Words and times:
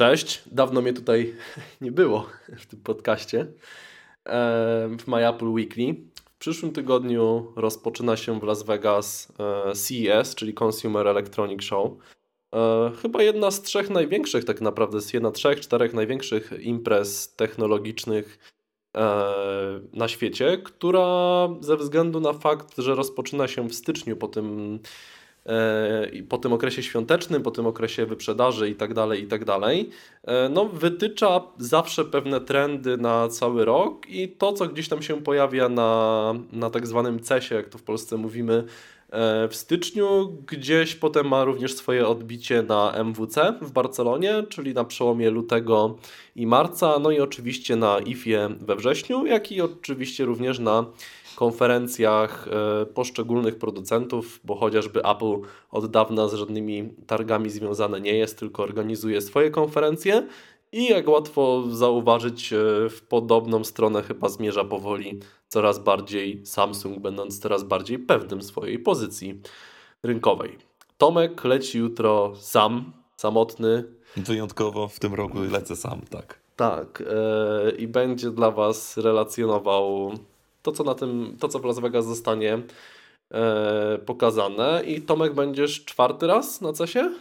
Cześć, 0.00 0.42
dawno 0.52 0.82
mnie 0.82 0.92
tutaj 0.92 1.34
nie 1.80 1.92
było 1.92 2.26
w 2.58 2.66
tym 2.66 2.80
podcaście. 2.80 3.46
W 4.98 5.02
My 5.06 5.28
Apple 5.28 5.48
Weekly. 5.48 5.94
W 6.24 6.38
przyszłym 6.38 6.72
tygodniu 6.72 7.52
rozpoczyna 7.56 8.16
się 8.16 8.40
w 8.40 8.42
Las 8.42 8.62
Vegas 8.62 9.32
e, 9.38 9.72
CES, 9.72 10.34
czyli 10.34 10.54
Consumer 10.64 11.08
Electronic 11.08 11.62
Show. 11.62 11.92
E, 12.54 12.90
chyba 13.02 13.22
jedna 13.22 13.50
z 13.50 13.62
trzech 13.62 13.90
największych, 13.90 14.44
tak 14.44 14.60
naprawdę, 14.60 14.98
jedna 15.12 15.30
z 15.30 15.32
trzech, 15.32 15.60
czterech 15.60 15.94
największych 15.94 16.52
imprez 16.60 17.34
technologicznych 17.34 18.38
e, 18.96 19.32
na 19.92 20.08
świecie, 20.08 20.58
która 20.58 21.48
ze 21.60 21.76
względu 21.76 22.20
na 22.20 22.32
fakt, 22.32 22.78
że 22.78 22.94
rozpoczyna 22.94 23.48
się 23.48 23.68
w 23.68 23.74
styczniu 23.74 24.16
po 24.16 24.28
tym 24.28 24.78
po 26.28 26.38
tym 26.38 26.52
okresie 26.52 26.82
świątecznym, 26.82 27.42
po 27.42 27.50
tym 27.50 27.66
okresie 27.66 28.06
wyprzedaży 28.06 28.70
i 28.70 28.74
tak 28.74 28.94
dalej, 28.94 29.22
i 29.22 29.26
tak 29.26 29.44
dalej, 29.44 29.90
e, 30.24 30.48
no 30.48 30.64
wytycza 30.64 31.40
zawsze 31.58 32.04
pewne 32.04 32.40
trendy 32.40 32.96
na 32.96 33.28
cały 33.28 33.64
rok 33.64 34.06
i 34.08 34.28
to, 34.28 34.52
co 34.52 34.66
gdzieś 34.66 34.88
tam 34.88 35.02
się 35.02 35.22
pojawia 35.22 35.68
na, 35.68 36.34
na 36.52 36.70
tak 36.70 36.86
zwanym 36.86 37.20
CESie, 37.20 37.54
jak 37.54 37.68
to 37.68 37.78
w 37.78 37.82
Polsce 37.82 38.16
mówimy, 38.16 38.64
e, 39.10 39.48
w 39.48 39.56
styczniu, 39.56 40.36
gdzieś 40.46 40.94
potem 40.94 41.28
ma 41.28 41.44
również 41.44 41.74
swoje 41.74 42.08
odbicie 42.08 42.62
na 42.62 42.92
MWC 42.92 43.54
w 43.60 43.70
Barcelonie, 43.70 44.42
czyli 44.48 44.74
na 44.74 44.84
przełomie 44.84 45.30
lutego 45.30 45.98
i 46.36 46.46
marca, 46.46 46.98
no 46.98 47.10
i 47.10 47.20
oczywiście 47.20 47.76
na 47.76 47.98
IFie 47.98 48.48
we 48.60 48.76
wrześniu, 48.76 49.26
jak 49.26 49.52
i 49.52 49.60
oczywiście 49.60 50.24
również 50.24 50.58
na 50.58 50.84
konferencjach 51.40 52.48
e, 52.48 52.86
poszczególnych 52.86 53.58
producentów, 53.58 54.40
bo 54.44 54.54
chociażby 54.56 55.00
Apple 55.04 55.36
od 55.70 55.90
dawna 55.90 56.28
z 56.28 56.34
żadnymi 56.34 56.94
targami 57.06 57.50
związane 57.50 58.00
nie 58.00 58.14
jest, 58.14 58.38
tylko 58.38 58.62
organizuje 58.62 59.20
swoje 59.20 59.50
konferencje. 59.50 60.26
I 60.72 60.88
jak 60.88 61.08
łatwo 61.08 61.62
zauważyć, 61.70 62.52
e, 62.52 62.56
w 62.90 63.02
podobną 63.08 63.64
stronę 63.64 64.02
chyba 64.02 64.28
zmierza 64.28 64.64
powoli 64.64 65.20
coraz 65.48 65.78
bardziej 65.78 66.46
Samsung, 66.46 66.98
będąc 66.98 67.38
coraz 67.38 67.64
bardziej 67.64 67.98
pewnym 67.98 68.42
swojej 68.42 68.78
pozycji 68.78 69.40
rynkowej. 70.02 70.58
Tomek 70.98 71.44
leci 71.44 71.78
jutro 71.78 72.32
sam, 72.36 72.92
samotny. 73.16 73.84
Wyjątkowo 74.16 74.88
w 74.88 74.98
tym 74.98 75.14
roku 75.14 75.38
lecę 75.50 75.76
sam, 75.76 76.00
tak. 76.10 76.40
Tak, 76.56 77.02
yy, 77.64 77.70
i 77.70 77.88
będzie 77.88 78.30
dla 78.30 78.50
Was 78.50 78.96
relacjonował 78.96 80.12
to, 80.62 80.72
co 80.72 80.84
na 80.84 80.94
tym, 80.94 81.36
to, 81.40 81.48
co 81.48 81.58
w 81.58 81.64
Las 81.64 81.78
Vegas 81.78 82.04
zostanie 82.04 82.62
e, 83.30 83.98
pokazane. 83.98 84.82
I 84.86 85.02
Tomek, 85.02 85.34
będziesz 85.34 85.84
czwarty 85.84 86.26
raz 86.26 86.60
na 86.60 86.72
CESie? 86.72 87.14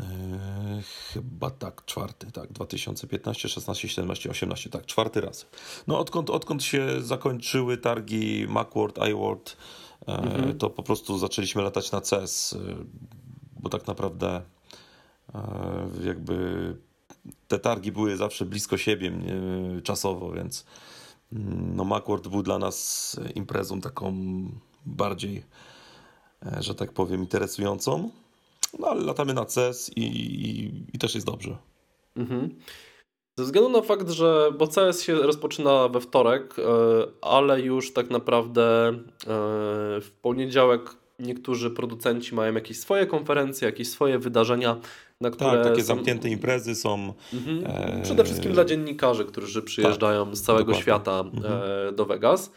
E, 0.00 0.82
chyba 1.12 1.50
tak, 1.50 1.84
czwarty, 1.84 2.32
tak. 2.32 2.52
2015, 2.52 3.48
16, 3.48 3.88
17, 3.88 4.30
18, 4.30 4.70
tak, 4.70 4.86
czwarty 4.86 5.20
raz. 5.20 5.46
No 5.86 5.98
odkąd, 5.98 6.30
odkąd 6.30 6.64
się 6.64 6.86
zakończyły 7.00 7.78
targi 7.78 8.46
Macworld, 8.48 8.98
iWorld, 8.98 9.56
e, 10.08 10.12
mhm. 10.12 10.58
to 10.58 10.70
po 10.70 10.82
prostu 10.82 11.18
zaczęliśmy 11.18 11.62
latać 11.62 11.92
na 11.92 12.00
CES, 12.00 12.52
e, 12.52 12.58
bo 13.60 13.68
tak 13.68 13.86
naprawdę 13.86 14.42
jakby 16.04 16.76
te 17.48 17.58
targi 17.58 17.92
były 17.92 18.16
zawsze 18.16 18.44
blisko 18.44 18.78
siebie 18.78 19.12
czasowo, 19.84 20.32
więc 20.32 20.64
no 21.32 21.84
Macworld 21.84 22.28
był 22.28 22.42
dla 22.42 22.58
nas 22.58 23.16
imprezą 23.34 23.80
taką 23.80 24.14
bardziej, 24.86 25.44
e, 26.46 26.62
że 26.62 26.74
tak 26.74 26.92
powiem, 26.92 27.20
interesującą. 27.20 28.10
No 28.78 28.88
ale 28.88 29.00
latamy 29.00 29.34
na 29.34 29.44
CES 29.44 29.90
i, 29.96 30.02
i, 30.02 30.72
i 30.92 30.98
też 30.98 31.14
jest 31.14 31.26
dobrze. 31.26 31.56
Mhm. 32.16 32.54
Ze 33.38 33.44
względu 33.44 33.70
na 33.70 33.82
fakt, 33.82 34.10
że 34.10 34.52
bo 34.58 34.66
CS 34.66 35.02
się 35.02 35.14
rozpoczyna 35.14 35.88
we 35.88 36.00
wtorek, 36.00 36.58
e, 36.58 36.62
ale 37.20 37.60
już 37.60 37.92
tak 37.92 38.10
naprawdę 38.10 38.88
e, 38.88 38.96
w 40.00 40.10
poniedziałek 40.22 40.99
niektórzy 41.20 41.70
producenci 41.70 42.34
mają 42.34 42.54
jakieś 42.54 42.78
swoje 42.78 43.06
konferencje, 43.06 43.66
jakieś 43.66 43.88
swoje 43.88 44.18
wydarzenia, 44.18 44.76
na 45.20 45.30
które. 45.30 45.50
Tak, 45.50 45.64
takie 45.64 45.80
są... 45.80 45.86
zamknięte 45.86 46.28
imprezy 46.28 46.74
są. 46.74 47.12
Mhm. 47.32 47.66
E... 47.66 48.02
Przede 48.02 48.24
wszystkim 48.24 48.52
dla 48.52 48.64
dziennikarzy, 48.64 49.24
którzy 49.24 49.62
przyjeżdżają 49.62 50.26
tak, 50.26 50.36
z 50.36 50.42
całego 50.42 50.64
dokładnie. 50.64 50.82
świata 50.82 51.20
mhm. 51.34 51.62
E, 51.88 51.92
do 51.92 52.06
Vegas. 52.06 52.52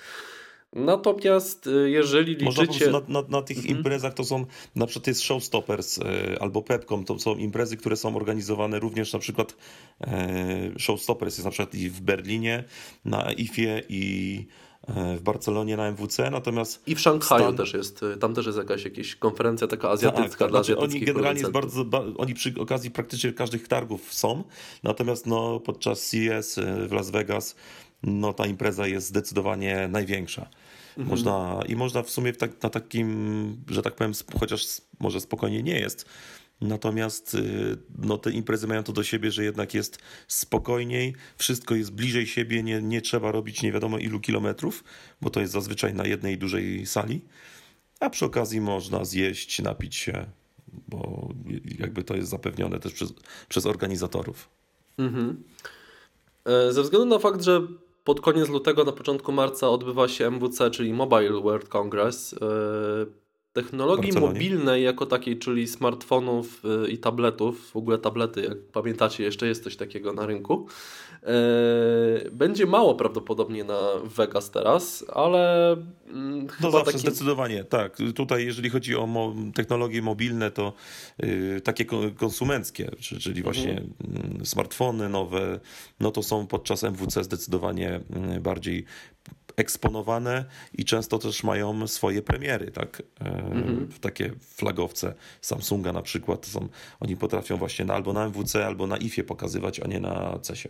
Natomiast 0.74 1.68
e, 1.68 1.90
jeżeli 1.90 2.36
liczycie... 2.36 2.92
Na, 2.92 3.02
na, 3.08 3.24
na, 3.30 3.42
tych 3.42 3.58
mhm. 3.58 3.78
imprezach 3.78 4.14
to 4.14 4.24
są, 4.24 4.46
na 4.76 4.86
przykład 4.86 5.08
jest 5.08 5.22
Showstoppers 5.22 6.00
albo 6.40 6.62
Pepcom, 6.62 7.06
to 7.06 7.20
są 7.20 7.36
imprezy, 7.36 7.78
które 7.78 7.96
są 7.96 8.16
organizowane 8.16 8.80
również 8.80 9.14
na 9.14 9.20
przykład 9.20 9.56
Showstoppers 10.80 11.38
jest 11.38 11.46
na 11.46 11.52
przykład 11.52 11.76
i 11.76 11.90
w 11.90 12.02
Berlinie, 12.02 12.64
na 13.06 13.32
IFie 13.32 13.82
i 13.90 14.46
w 14.88 15.22
Barcelonie 15.22 15.78
na 15.78 15.88
MWC, 15.88 16.32
natomiast... 16.32 16.84
I 16.88 16.96
w 16.96 17.00
Szanghaju 17.00 17.44
Stan... 17.44 17.58
też 17.58 17.74
jest, 17.74 18.06
tam 18.20 18.34
też 18.34 18.46
jest 18.46 18.58
jakaś, 18.58 18.86
jakaś 18.86 19.16
konferencja 19.16 19.68
taka 19.68 19.90
azjatycka 19.90 20.30
tak, 20.30 20.38
tak. 20.40 20.50
dla 20.50 20.64
znaczy, 20.64 20.80
Oni 20.80 21.02
generalnie 21.02 21.40
jest 21.42 21.52
bardzo, 21.52 21.86
oni 22.18 22.34
przy 22.34 22.54
okazji 22.60 22.92
praktycznie 22.92 23.34
każdych 23.34 23.68
targów 23.68 24.14
są, 24.14 24.44
natomiast 24.84 25.26
no, 25.26 25.60
podczas 25.60 26.10
CES 26.10 26.60
w 26.88 26.92
Las 26.92 27.10
Vegas 27.10 27.56
no, 28.04 28.34
ta 28.34 28.46
impreza 28.46 28.88
jest 28.88 29.08
zdecydowanie 29.08 29.88
największa. 29.92 30.50
Mhm. 30.98 31.08
Można, 31.08 31.60
I 31.68 31.76
można 31.76 32.04
w 32.04 32.10
sumie 32.10 32.34
tak, 32.34 32.64
na 32.64 32.70
takim, 32.70 33.58
że 33.68 33.82
tak 33.82 33.96
powiem, 33.96 34.14
chociaż 34.40 34.66
może 35.00 35.22
spokojnie 35.22 35.64
nie 35.64 35.80
jest, 35.80 36.06
Natomiast 36.64 37.36
y, 37.36 37.78
no, 37.98 38.18
te 38.18 38.32
imprezy 38.32 38.68
mają 38.68 38.84
to 38.84 38.94
do 38.94 39.04
siebie, 39.04 39.32
że 39.32 39.44
jednak 39.44 39.74
jest 39.74 39.98
spokojniej, 40.28 41.16
wszystko 41.38 41.76
jest 41.76 41.92
bliżej 41.92 42.28
siebie, 42.28 42.64
nie, 42.64 42.82
nie 42.82 43.02
trzeba 43.02 43.32
robić 43.32 43.62
nie 43.62 43.72
wiadomo 43.72 43.98
ilu 43.98 44.20
kilometrów, 44.20 44.84
bo 45.22 45.30
to 45.30 45.40
jest 45.40 45.54
zazwyczaj 45.54 45.94
na 45.94 46.06
jednej 46.06 46.38
dużej 46.38 46.86
sali. 46.86 47.22
A 48.00 48.10
przy 48.10 48.26
okazji 48.26 48.62
można 48.62 49.06
zjeść, 49.06 49.62
napić 49.62 49.96
się, 49.96 50.26
bo 50.88 51.30
jakby 51.80 52.04
to 52.04 52.16
jest 52.16 52.30
zapewnione 52.30 52.80
też 52.80 52.94
przez, 52.94 53.14
przez 53.50 53.66
organizatorów. 53.66 54.50
Mhm. 54.98 55.44
E, 56.46 56.74
ze 56.74 56.82
względu 56.82 57.08
na 57.08 57.20
fakt, 57.20 57.42
że 57.42 57.68
pod 58.04 58.22
koniec 58.22 58.50
lutego, 58.50 58.84
na 58.84 58.92
początku 58.92 59.32
marca 59.32 59.70
odbywa 59.70 60.08
się 60.08 60.28
MWC, 60.28 60.72
czyli 60.72 60.94
Mobile 60.94 61.42
World 61.42 61.70
Congress, 61.70 62.34
e, 62.34 63.23
technologii 63.54 64.12
mobilnej 64.12 64.84
jako 64.84 65.06
takiej, 65.06 65.40
czyli 65.40 65.68
smartfonów 65.68 66.64
y, 66.86 66.92
i 66.92 66.98
tabletów, 66.98 67.72
w 67.72 67.76
ogóle 67.76 67.98
tablety, 67.98 68.42
jak 68.42 68.58
pamiętacie, 68.72 69.24
jeszcze 69.24 69.48
jest 69.48 69.64
coś 69.64 69.76
takiego 69.76 70.14
na 70.14 70.26
rynku, 70.26 70.68
e, 71.24 71.30
będzie 72.32 72.66
mało 72.66 72.96
prawdopodobnie 72.96 73.64
na 73.64 73.80
Vegas 74.04 74.52
teraz, 74.52 75.06
ale 75.14 75.72
mm, 76.08 76.48
no 76.62 76.72
zawsze 76.72 76.86
taki... 76.86 77.00
zdecydowanie, 77.00 77.64
tak. 77.64 77.98
Tutaj 78.16 78.46
jeżeli 78.46 78.70
chodzi 78.70 78.96
o 78.96 79.08
mo 79.08 79.36
technologie 79.56 80.02
mobilne, 80.02 80.52
to 80.52 80.74
yy, 81.20 81.62
takie 81.62 81.86
konsumenckie, 82.16 82.92
czyli 83.00 83.40
mhm. 83.40 83.44
właśnie 83.44 83.72
mhm. 83.72 84.46
smartfony 84.46 85.10
nowe, 85.10 85.60
no 86.00 86.12
to 86.12 86.24
są 86.24 86.48
podczas 86.48 86.84
MWC 86.84 87.24
zdecydowanie 87.24 88.00
mm, 88.10 88.42
bardziej 88.42 88.86
eksponowane 89.56 90.46
i 90.74 90.86
często 90.86 91.20
też 91.20 91.44
mają 91.44 91.88
swoje 91.88 92.22
premiery, 92.22 92.72
tak? 92.72 93.04
Mhm. 93.20 93.90
Takie 94.02 94.34
flagowce 94.40 95.14
Samsunga 95.42 95.94
na 95.94 96.02
przykład, 96.02 96.46
są, 96.46 96.68
oni 97.00 97.18
potrafią 97.18 97.58
właśnie 97.58 97.86
na, 97.86 97.94
albo 97.94 98.14
na 98.14 98.26
MWC, 98.26 98.66
albo 98.66 98.88
na 98.88 98.98
IFie 98.98 99.24
pokazywać, 99.24 99.80
a 99.80 99.88
nie 99.88 100.00
na 100.00 100.40
CESie. 100.42 100.70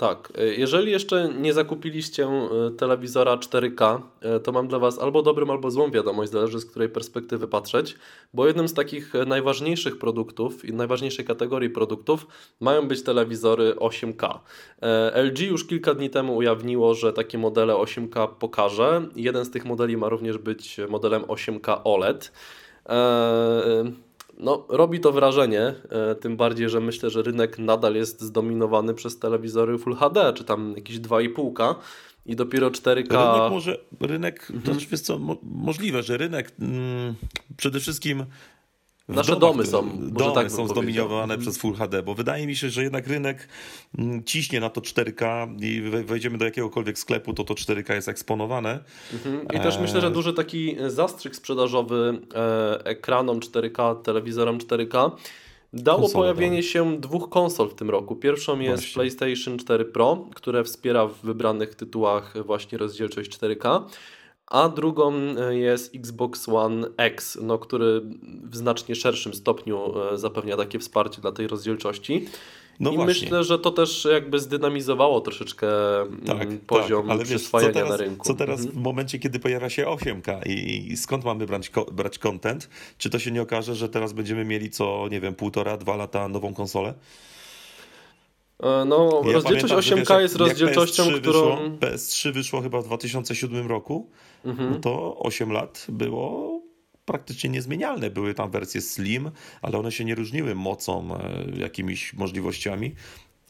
Tak, 0.00 0.32
e, 0.38 0.46
jeżeli 0.46 0.92
jeszcze 0.92 1.28
nie 1.38 1.52
zakupiliście 1.52 2.24
e, 2.24 2.48
telewizora 2.78 3.36
4K, 3.36 4.00
e, 4.20 4.40
to 4.40 4.52
mam 4.52 4.68
dla 4.68 4.78
Was 4.78 4.98
albo 4.98 5.22
dobrą, 5.22 5.50
albo 5.50 5.70
złą 5.70 5.90
wiadomość, 5.90 6.32
zależy 6.32 6.60
z 6.60 6.66
której 6.66 6.88
perspektywy 6.88 7.48
patrzeć, 7.48 7.96
bo 8.34 8.46
jednym 8.46 8.68
z 8.68 8.74
takich 8.74 9.12
najważniejszych 9.26 9.98
produktów 9.98 10.64
i 10.64 10.72
najważniejszej 10.72 11.24
kategorii 11.24 11.70
produktów 11.70 12.26
mają 12.60 12.88
być 12.88 13.02
telewizory 13.02 13.74
8K. 13.74 14.38
LG 15.14 15.40
już 15.40 15.66
kilka 15.66 15.94
dni 15.94 16.10
temu 16.10 16.36
ujawniło, 16.36 16.94
że 16.94 17.12
takie 17.12 17.38
modele 17.38 17.74
8K 17.74 18.28
pokaże. 18.28 19.08
Jeden 19.16 19.44
z 19.44 19.50
tych 19.50 19.64
modeli 19.64 19.96
ma 19.96 20.08
również 20.08 20.38
być 20.38 20.76
modelem 20.88 21.22
8K 21.22 21.80
OLED. 21.84 22.32
No, 24.42 24.66
robi 24.68 25.00
to 25.00 25.12
wrażenie, 25.12 25.74
e, 25.90 26.14
tym 26.14 26.36
bardziej, 26.36 26.68
że 26.68 26.80
myślę, 26.80 27.10
że 27.10 27.22
rynek 27.22 27.58
nadal 27.58 27.94
jest 27.94 28.20
zdominowany 28.20 28.94
przez 28.94 29.18
telewizory 29.18 29.78
Full 29.78 29.94
HD, 29.94 30.32
czy 30.32 30.44
tam 30.44 30.72
jakieś 30.76 30.98
2,5K 30.98 31.74
i 32.26 32.36
dopiero 32.36 32.70
4K. 32.70 33.34
Rynek 33.34 33.50
może, 33.50 33.78
rynek, 34.00 34.52
to 34.64 34.74
też 34.74 34.90
jest 34.90 35.06
co, 35.06 35.18
możliwe, 35.42 36.02
że 36.02 36.16
rynek 36.16 36.52
mm, 36.60 37.14
przede 37.56 37.80
wszystkim 37.80 38.24
Nasze 39.10 39.36
domach, 39.36 39.40
domy 39.40 39.66
są, 39.66 40.10
domy 40.12 40.34
tak 40.34 40.52
są 40.52 40.68
zdominowane 40.68 41.38
przez 41.38 41.58
Full 41.58 41.74
HD, 41.74 42.02
bo 42.02 42.14
wydaje 42.14 42.46
mi 42.46 42.56
się, 42.56 42.70
że 42.70 42.82
jednak 42.82 43.06
rynek 43.06 43.48
mm, 43.98 44.24
ciśnie 44.24 44.60
na 44.60 44.70
to 44.70 44.80
4K 44.80 45.48
i 45.62 45.80
wejdziemy 46.04 46.38
do 46.38 46.44
jakiegokolwiek 46.44 46.98
sklepu, 46.98 47.32
to 47.32 47.44
to 47.44 47.54
4K 47.54 47.94
jest 47.94 48.08
eksponowane. 48.08 48.80
Mhm. 49.12 49.46
I 49.54 49.60
też 49.60 49.78
myślę, 49.78 50.00
że 50.00 50.06
e, 50.06 50.10
duży 50.10 50.32
taki 50.32 50.76
zastrzyk 50.86 51.36
sprzedażowy 51.36 52.20
e, 52.34 52.84
ekranom 52.84 53.40
4K, 53.40 54.02
telewizorom 54.02 54.58
4K 54.58 55.10
dało 55.72 56.08
pojawienie 56.08 56.62
tak. 56.62 56.70
się 56.70 57.00
dwóch 57.00 57.28
konsol 57.28 57.68
w 57.68 57.74
tym 57.74 57.90
roku. 57.90 58.16
Pierwszą 58.16 58.60
jest 58.60 58.82
właśnie. 58.82 58.94
PlayStation 58.94 59.58
4 59.58 59.84
Pro, 59.84 60.26
które 60.34 60.64
wspiera 60.64 61.06
w 61.06 61.14
wybranych 61.22 61.74
tytułach 61.74 62.34
właśnie 62.46 62.78
rozdzielczość 62.78 63.30
4K 63.30 63.82
a 64.50 64.68
drugą 64.68 65.14
e, 65.14 65.56
jest 65.56 65.94
Xbox 65.94 66.48
One 66.48 66.86
X, 66.96 67.38
no, 67.42 67.58
który 67.58 68.02
w 68.44 68.56
znacznie 68.56 68.94
szerszym 68.94 69.34
stopniu 69.34 69.92
e, 70.12 70.18
zapewnia 70.18 70.56
takie 70.56 70.78
wsparcie 70.78 71.20
dla 71.20 71.32
tej 71.32 71.46
rozdzielczości. 71.46 72.26
No 72.80 72.92
I 72.92 72.96
właśnie. 72.96 73.22
myślę, 73.24 73.44
że 73.44 73.58
to 73.58 73.70
też 73.70 74.08
jakby 74.12 74.38
zdynamizowało 74.38 75.20
troszeczkę 75.20 76.00
mm, 76.00 76.20
tak, 76.20 76.38
tak, 76.38 76.60
poziom 76.60 77.02
tak, 77.02 77.10
ale 77.10 77.24
przyswajania 77.24 77.72
wiesz, 77.72 77.82
teraz, 77.82 77.90
na 77.90 77.96
rynku. 77.96 78.26
Co 78.26 78.34
teraz 78.34 78.60
mhm. 78.60 78.78
w 78.78 78.82
momencie, 78.84 79.18
kiedy 79.18 79.38
pojawia 79.38 79.70
się 79.70 79.84
8K 79.84 80.46
i, 80.46 80.92
i 80.92 80.96
skąd 80.96 81.24
mamy 81.24 81.46
brać, 81.46 81.70
brać 81.92 82.18
content? 82.18 82.68
Czy 82.98 83.10
to 83.10 83.18
się 83.18 83.30
nie 83.30 83.42
okaże, 83.42 83.74
że 83.74 83.88
teraz 83.88 84.12
będziemy 84.12 84.44
mieli 84.44 84.70
co, 84.70 85.08
nie 85.10 85.20
wiem, 85.20 85.34
półtora, 85.34 85.76
dwa 85.76 85.96
lata 85.96 86.28
nową 86.28 86.54
konsolę? 86.54 86.94
E, 88.62 88.84
no, 88.84 89.22
ja 89.24 89.32
rozdzielczość 89.32 89.88
pamiętam, 89.90 90.16
8K 90.16 90.20
wiesz, 90.20 90.22
jest 90.22 90.36
rozdzielczością, 90.36 91.04
PS3 91.04 91.20
którą. 91.20 91.40
Wyszło, 91.40 91.76
PS3 91.80 92.32
wyszło 92.32 92.60
chyba 92.60 92.80
w 92.80 92.84
2007 92.84 93.66
roku, 93.66 94.10
mhm. 94.44 94.70
no 94.70 94.78
to 94.78 95.18
8 95.18 95.52
lat 95.52 95.86
było 95.88 96.60
praktycznie 97.04 97.50
niezmienialne. 97.50 98.10
Były 98.10 98.34
tam 98.34 98.50
wersje 98.50 98.80
Slim, 98.80 99.30
ale 99.62 99.78
one 99.78 99.92
się 99.92 100.04
nie 100.04 100.14
różniły 100.14 100.54
mocą, 100.54 101.16
e, 101.16 101.44
jakimiś 101.58 102.14
możliwościami. 102.14 102.94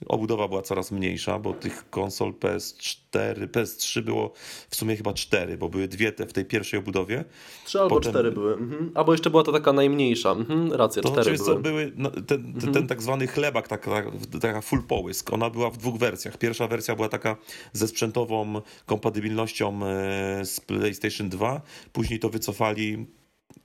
Obudowa 0.07 0.49
była 0.49 0.63
coraz 0.63 0.93
mniejsza, 0.93 1.39
bo 1.39 1.53
tych 1.53 1.91
konsol 1.91 2.33
PS4, 2.33 3.47
PS3 3.47 4.03
było 4.03 4.33
w 4.71 4.77
sumie 4.77 4.97
chyba 4.97 5.13
cztery, 5.15 5.59
bo 5.59 5.69
były 5.69 5.89
dwie 5.89 6.13
te 6.13 6.27
w 6.27 6.33
tej 6.33 6.45
pierwszej 6.45 6.81
obudowie. 6.81 7.25
Trzy 7.65 7.81
albo 7.81 7.95
Potem... 7.95 8.13
cztery 8.13 8.33
były. 8.33 8.53
Mhm. 8.53 8.91
Albo 8.95 9.13
jeszcze 9.13 9.31
była 9.31 9.43
to 9.43 9.53
taka 9.53 9.73
najmniejsza. 9.73 10.31
Mhm. 10.31 10.73
Racja, 10.73 11.03
to 11.03 11.11
cztery 11.11 11.37
były. 11.37 11.47
Co, 11.47 11.57
były 11.57 11.93
no, 11.97 12.11
ten, 12.11 12.47
mhm. 12.47 12.73
ten 12.73 12.87
tak 12.87 13.03
zwany 13.03 13.27
chlebak, 13.27 13.69
taka, 13.69 14.03
taka 14.41 14.61
full 14.61 14.83
połysk, 14.83 15.33
ona 15.33 15.51
była 15.51 15.71
w 15.71 15.77
dwóch 15.77 15.99
wersjach. 15.99 16.39
Pierwsza 16.39 16.69
wersja 16.69 16.97
była 16.97 17.09
taka 17.09 17.37
ze 17.73 17.89
sprzętową 17.89 18.61
kompatybilnością 18.87 19.81
e, 19.87 20.45
z 20.45 20.61
PlayStation 20.61 21.29
2, 21.29 21.61
później 21.93 22.19
to 22.19 22.29
wycofali 22.29 23.07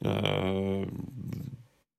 e, 0.06 0.86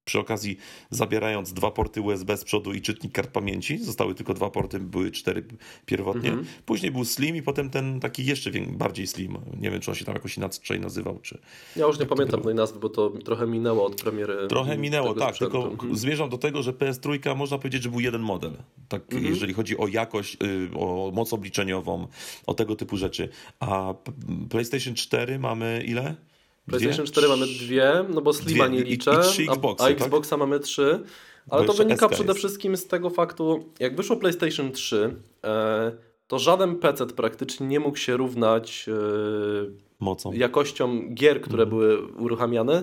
przy 0.07 0.19
okazji 0.19 0.57
zabierając 0.91 1.53
dwa 1.53 1.71
porty 1.71 2.01
USB 2.01 2.37
z 2.37 2.45
przodu 2.45 2.73
i 2.73 2.81
czytnik 2.81 3.13
kart 3.13 3.31
pamięci. 3.31 3.79
Zostały 3.79 4.15
tylko 4.15 4.35
dwa 4.35 4.51
porty, 4.51 4.81
były 4.81 5.11
cztery 5.11 5.45
pierwotnie. 5.87 6.29
Mhm. 6.29 6.47
Później 6.67 6.93
był 6.93 7.05
Slim 7.05 7.37
i 7.37 7.43
potem 7.43 7.71
ten 7.71 8.01
taki 8.01 8.27
jeszcze 8.27 8.51
bardziej 8.69 9.07
Slim. 9.07 9.39
Nie 9.61 9.71
wiem, 9.71 9.81
czy 9.81 9.91
on 9.91 9.95
się 9.95 10.05
tam 10.05 10.15
jakoś 10.15 10.37
inaczej 10.37 10.81
nazywał. 10.81 11.19
Czy... 11.23 11.39
Ja 11.77 11.87
już 11.87 11.99
nie 11.99 12.07
pamiętam 12.07 12.43
tej 12.43 12.55
nazwy, 12.55 12.81
bo 12.81 12.89
to 12.89 13.11
trochę 13.11 13.47
minęło 13.47 13.87
od 13.87 14.03
premiery. 14.03 14.49
Trochę 14.49 14.79
minęło, 14.79 15.15
tak. 15.15 15.35
Sprzętu. 15.35 15.53
Tylko 15.53 15.71
mhm. 15.71 15.97
zmierzam 15.97 16.31
do 16.31 16.39
tego, 16.39 16.63
że 16.63 16.73
PS3 16.73 17.37
można 17.37 17.59
powiedzieć, 17.59 17.83
że 17.83 17.91
był 17.91 18.01
jeden 18.01 18.23
model. 18.23 18.53
Tak, 18.89 19.03
mhm. 19.03 19.25
jeżeli 19.25 19.55
chodzi 19.55 19.79
o 19.79 19.89
jakość, 19.89 20.37
y, 20.43 20.79
o 20.79 21.11
moc 21.15 21.33
obliczeniową, 21.33 22.09
o 22.47 22.55
tego 22.55 22.77
typu 22.77 22.97
rzeczy. 22.97 23.29
A 23.61 23.95
PlayStation 24.51 24.95
4 24.95 25.39
mamy 25.39 25.85
ile? 25.87 26.15
PlayStation 26.67 27.05
dwie? 27.05 27.13
4 27.13 27.29
mamy 27.29 27.47
dwie, 27.47 28.05
no 28.09 28.21
bo 28.21 28.33
Slima 28.33 28.67
nie 28.67 28.85
liczę, 28.85 29.11
i, 29.11 29.15
i 29.15 29.31
trzy 29.31 29.43
Xboxy, 29.43 29.85
a, 29.85 29.87
a 29.87 29.91
Xboxa 29.91 30.31
tak? 30.31 30.39
mamy 30.39 30.61
trzy. 30.61 31.01
Ale 31.51 31.67
to 31.67 31.73
wynika 31.73 32.09
przede 32.09 32.35
wszystkim 32.35 32.77
z 32.77 32.87
tego 32.87 33.11
faktu, 33.11 33.73
jak 33.81 33.97
wyszło 33.97 34.17
PlayStation 34.17 34.73
3, 34.73 35.15
e, 35.45 35.93
to 36.27 36.39
żaden 36.39 36.77
PC 36.77 37.07
praktycznie 37.07 37.67
nie 37.67 37.81
mógł 37.81 37.97
się 37.97 38.17
równać 38.17 38.87
e, 38.89 38.93
Mocą. 40.01 40.33
jakością 40.33 41.15
gier, 41.15 41.41
które 41.41 41.63
mhm. 41.63 41.69
były 41.69 42.07
uruchamiane. 42.07 42.83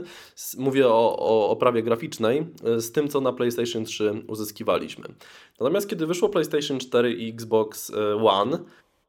Mówię 0.57 0.87
o, 0.87 1.17
o 1.19 1.49
oprawie 1.49 1.83
graficznej, 1.83 2.45
e, 2.63 2.81
z 2.81 2.91
tym 2.91 3.07
co 3.07 3.21
na 3.21 3.33
PlayStation 3.33 3.85
3 3.85 4.23
uzyskiwaliśmy. 4.27 5.05
Natomiast 5.59 5.89
kiedy 5.89 6.07
wyszło 6.07 6.29
PlayStation 6.29 6.79
4 6.79 7.13
i 7.13 7.29
Xbox 7.29 7.91
One, 8.23 8.59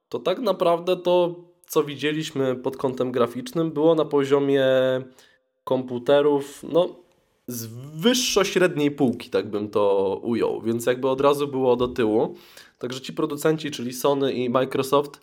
to 0.08 0.18
tak 0.18 0.38
naprawdę 0.38 0.96
to 0.96 1.34
co 1.66 1.84
widzieliśmy 1.84 2.56
pod 2.56 2.76
kątem 2.76 3.12
graficznym, 3.12 3.70
było 3.70 3.94
na 3.94 4.04
poziomie 4.04 4.64
komputerów, 5.64 6.62
no 6.72 7.04
z 7.46 7.66
wyższo 8.00 8.44
średniej 8.44 8.90
półki, 8.90 9.30
tak 9.30 9.50
bym 9.50 9.68
to 9.68 10.20
ujął, 10.22 10.60
więc 10.60 10.86
jakby 10.86 11.08
od 11.08 11.20
razu 11.20 11.48
było 11.48 11.76
do 11.76 11.88
tyłu. 11.88 12.34
Także 12.78 13.00
ci 13.00 13.12
producenci, 13.12 13.70
czyli 13.70 13.92
Sony 13.92 14.32
i 14.32 14.50
Microsoft, 14.50 15.20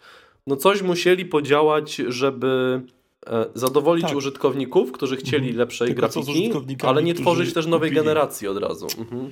no 0.48 0.56
coś 0.56 0.82
musieli 0.82 1.26
podziałać, 1.26 1.96
żeby 1.96 2.82
e, 3.28 3.46
zadowolić 3.54 4.06
tak. 4.06 4.16
użytkowników, 4.16 4.92
którzy 4.92 5.18
chcieli 5.18 5.38
mhm. 5.38 5.58
lepszej 5.58 5.88
Tylko 5.88 6.02
grafiki, 6.02 6.52
ale 6.84 7.04
nie 7.04 7.14
tworzyć 7.14 7.54
też 7.54 7.66
nowej 7.66 7.90
kupili. 7.90 8.06
generacji 8.06 8.48
od 8.48 8.58
razu. 8.58 8.88
Mhm. 8.98 9.30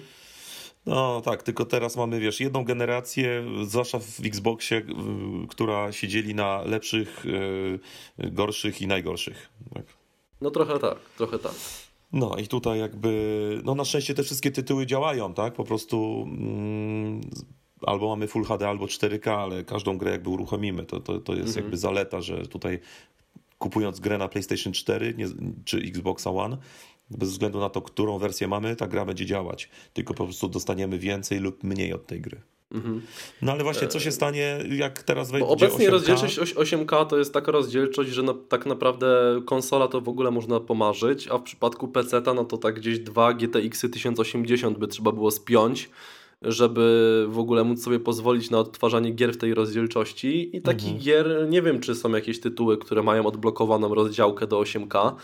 No 0.90 1.22
tak, 1.22 1.44
tylko 1.44 1.66
teraz 1.66 1.98
mamy, 1.98 2.20
wiesz, 2.20 2.40
jedną 2.40 2.64
generację, 2.64 3.44
zwłaszcza 3.64 4.00
w 4.00 4.20
Xboxie, 4.26 4.82
która 5.50 5.92
siedzieli 5.92 6.36
na 6.36 6.62
lepszych, 6.62 7.26
e, 8.18 8.30
gorszych 8.32 8.82
i 8.82 8.88
najgorszych. 8.88 9.50
Tak. 9.74 9.84
No 10.42 10.52
trochę 10.52 10.80
tak, 10.80 10.98
trochę 11.18 11.40
tak. 11.40 11.52
No 12.14 12.36
i 12.38 12.48
tutaj 12.48 12.80
jakby, 12.80 13.62
no 13.64 13.76
na 13.76 13.86
szczęście 13.86 14.14
te 14.14 14.24
wszystkie 14.24 14.52
tytuły 14.52 14.86
działają, 14.86 15.34
tak? 15.34 15.54
Po 15.54 15.64
prostu 15.64 16.28
mm, 16.28 17.22
albo 17.82 18.08
mamy 18.10 18.28
Full 18.28 18.44
HD, 18.44 18.70
albo 18.70 18.86
4K, 18.86 19.30
ale 19.30 19.64
każdą 19.64 19.98
grę 19.98 20.12
jakby 20.12 20.30
uruchomimy. 20.30 20.86
To, 20.86 21.00
to, 21.00 21.20
to 21.20 21.34
jest 21.34 21.48
mhm. 21.48 21.66
jakby 21.66 21.78
zaleta, 21.78 22.22
że 22.22 22.48
tutaj 22.48 22.80
kupując 23.58 24.00
grę 24.00 24.18
na 24.18 24.28
PlayStation 24.28 24.74
4 24.74 25.14
nie, 25.18 25.28
czy 25.66 25.78
Xbox 25.78 26.28
One, 26.28 26.58
bez 27.12 27.30
względu 27.30 27.60
na 27.60 27.70
to, 27.70 27.82
którą 27.82 28.20
wersję 28.20 28.48
mamy, 28.48 28.76
ta 28.76 28.88
gra 28.88 29.06
będzie 29.06 29.26
działać. 29.26 29.70
Tylko 29.94 30.14
po 30.14 30.24
prostu 30.24 30.48
dostaniemy 30.48 31.00
więcej 31.00 31.40
lub 31.40 31.64
mniej 31.64 31.94
od 31.94 32.08
tej 32.08 32.22
gry. 32.22 32.42
Mhm. 32.72 33.02
No 33.42 33.52
ale 33.52 33.64
właśnie, 33.64 33.88
co 33.88 34.00
się 34.00 34.12
stanie, 34.12 34.60
jak 34.72 35.04
teraz 35.04 35.32
wejdzie 35.32 35.48
Obecnie 35.48 35.88
8K? 35.88 35.92
rozdzielczość 35.92 36.56
8K 36.56 37.06
to 37.06 37.18
jest 37.18 37.34
taka 37.34 37.52
rozdzielczość, 37.52 38.10
że 38.10 38.24
tak 38.50 38.66
naprawdę 38.66 39.42
konsola 39.46 39.88
to 39.88 40.02
w 40.02 40.10
ogóle 40.10 40.32
można 40.32 40.60
pomarzyć, 40.60 41.28
a 41.28 41.38
w 41.38 41.44
przypadku 41.44 41.88
PC 41.88 42.22
no 42.36 42.46
to 42.46 42.58
tak 42.58 42.76
gdzieś 42.76 43.00
dwa 43.00 43.34
GTX 43.34 43.82
1080 43.82 44.78
by 44.78 44.88
trzeba 44.88 45.12
było 45.12 45.32
spiąć, 45.32 45.90
żeby 46.42 47.26
w 47.30 47.40
ogóle 47.40 47.64
móc 47.64 47.84
sobie 47.84 48.00
pozwolić 48.00 48.50
na 48.50 48.60
odtwarzanie 48.60 49.12
gier 49.12 49.34
w 49.34 49.38
tej 49.38 49.54
rozdzielczości. 49.54 50.58
I 50.58 50.62
takich 50.62 50.94
mhm. 50.94 51.04
gier 51.04 51.48
nie 51.50 51.62
wiem, 51.62 51.80
czy 51.80 51.96
są 51.96 52.12
jakieś 52.12 52.40
tytuły, 52.40 52.78
które 52.78 53.04
mają 53.04 53.26
odblokowaną 53.26 53.94
rozdziałkę 53.94 54.48
do 54.48 54.60
8K. 54.60 55.16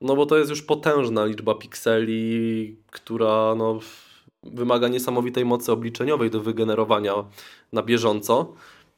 No 0.00 0.16
bo 0.16 0.26
to 0.26 0.38
jest 0.38 0.50
już 0.50 0.62
potężna 0.62 1.24
liczba 1.24 1.54
pikseli, 1.54 2.76
która 2.90 3.54
no, 3.54 3.78
wymaga 4.42 4.88
niesamowitej 4.88 5.44
mocy 5.44 5.72
obliczeniowej 5.72 6.30
do 6.30 6.40
wygenerowania 6.40 7.14
na 7.72 7.82
bieżąco. 7.82 8.52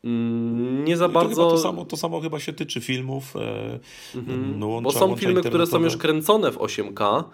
Mm, 0.04 0.84
nie 0.84 0.96
za 0.96 1.08
bardzo. 1.08 1.44
To, 1.44 1.50
to, 1.50 1.58
samo, 1.58 1.84
to 1.84 1.96
samo 1.96 2.20
chyba 2.20 2.40
się 2.40 2.52
tyczy 2.52 2.80
filmów. 2.80 3.36
E, 3.36 3.78
mhm. 4.14 4.58
no, 4.58 4.66
łącza, 4.66 4.84
bo 4.84 4.92
są 4.92 5.16
filmy, 5.16 5.40
które 5.42 5.66
są 5.66 5.82
już 5.82 5.96
kręcone 5.96 6.52
w 6.52 6.56
8K, 6.56 7.24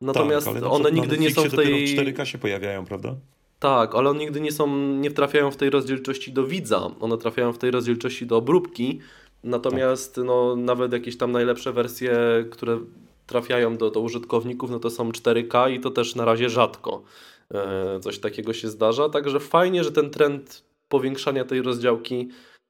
natomiast 0.00 0.46
tak, 0.46 0.62
one 0.62 0.92
nigdy 0.92 1.18
nie 1.18 1.30
są 1.30 1.42
w 1.42 1.56
tej. 1.56 1.96
4K 1.96 2.24
się 2.24 2.38
pojawiają, 2.38 2.84
prawda? 2.84 3.14
Tak, 3.58 3.94
ale 3.94 4.10
one 4.10 4.18
nigdy 4.18 4.40
nie 4.40 4.52
są, 4.52 4.76
nie 4.76 5.10
trafiają 5.10 5.50
w 5.50 5.56
tej 5.56 5.70
rozdzielczości 5.70 6.32
do 6.32 6.46
widza. 6.46 6.90
One 7.00 7.18
trafiają 7.18 7.52
w 7.52 7.58
tej 7.58 7.70
rozdzielczości 7.70 8.26
do 8.26 8.36
obróbki. 8.36 9.00
Natomiast 9.44 10.14
tak. 10.14 10.24
no, 10.24 10.56
nawet 10.56 10.92
jakieś 10.92 11.16
tam 11.16 11.32
najlepsze 11.32 11.72
wersje, 11.72 12.14
które 12.50 12.78
trafiają 13.32 13.76
do, 13.76 13.90
do 13.90 14.00
użytkowników, 14.00 14.70
no 14.70 14.78
to 14.78 14.90
są 14.90 15.10
4K 15.10 15.72
i 15.72 15.80
to 15.80 15.90
też 15.90 16.14
na 16.14 16.24
razie 16.24 16.48
rzadko 16.50 17.02
e, 17.54 18.00
coś 18.00 18.18
takiego 18.18 18.52
się 18.52 18.68
zdarza. 18.68 19.08
Także 19.08 19.40
fajnie, 19.40 19.84
że 19.84 19.92
ten 19.92 20.10
trend 20.10 20.64
powiększania 20.88 21.44
tej 21.44 21.62
rozdziałki 21.62 22.28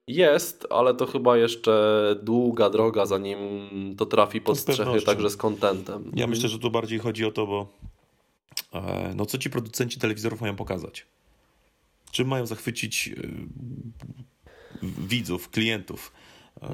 jest, 0.09 0.67
ale 0.71 0.95
to 0.95 1.07
chyba 1.07 1.37
jeszcze 1.37 2.17
długa 2.23 2.71
droga, 2.71 3.07
zanim 3.07 3.39
to 3.97 4.07
trafi 4.07 4.41
pod 4.41 4.59
strzechy 4.59 5.03
także 5.03 5.31
z 5.31 5.37
kontentem. 5.37 6.13
Ja 6.15 6.27
myślę, 6.27 6.49
że 6.49 6.59
tu 6.59 6.71
bardziej 6.71 6.99
chodzi 6.99 7.25
o 7.25 7.33
to, 7.33 7.47
bo 7.47 7.67
e, 8.73 9.13
no 9.17 9.27
co 9.27 9.39
ci 9.39 9.51
producenci 9.51 10.01
telewizorów 10.01 10.41
mają 10.41 10.57
pokazać? 10.57 11.07
Czym 12.11 12.29
mają 12.29 12.47
zachwycić 12.47 13.11
e, 13.17 13.29
widzów, 14.83 15.51
klientów? 15.51 16.13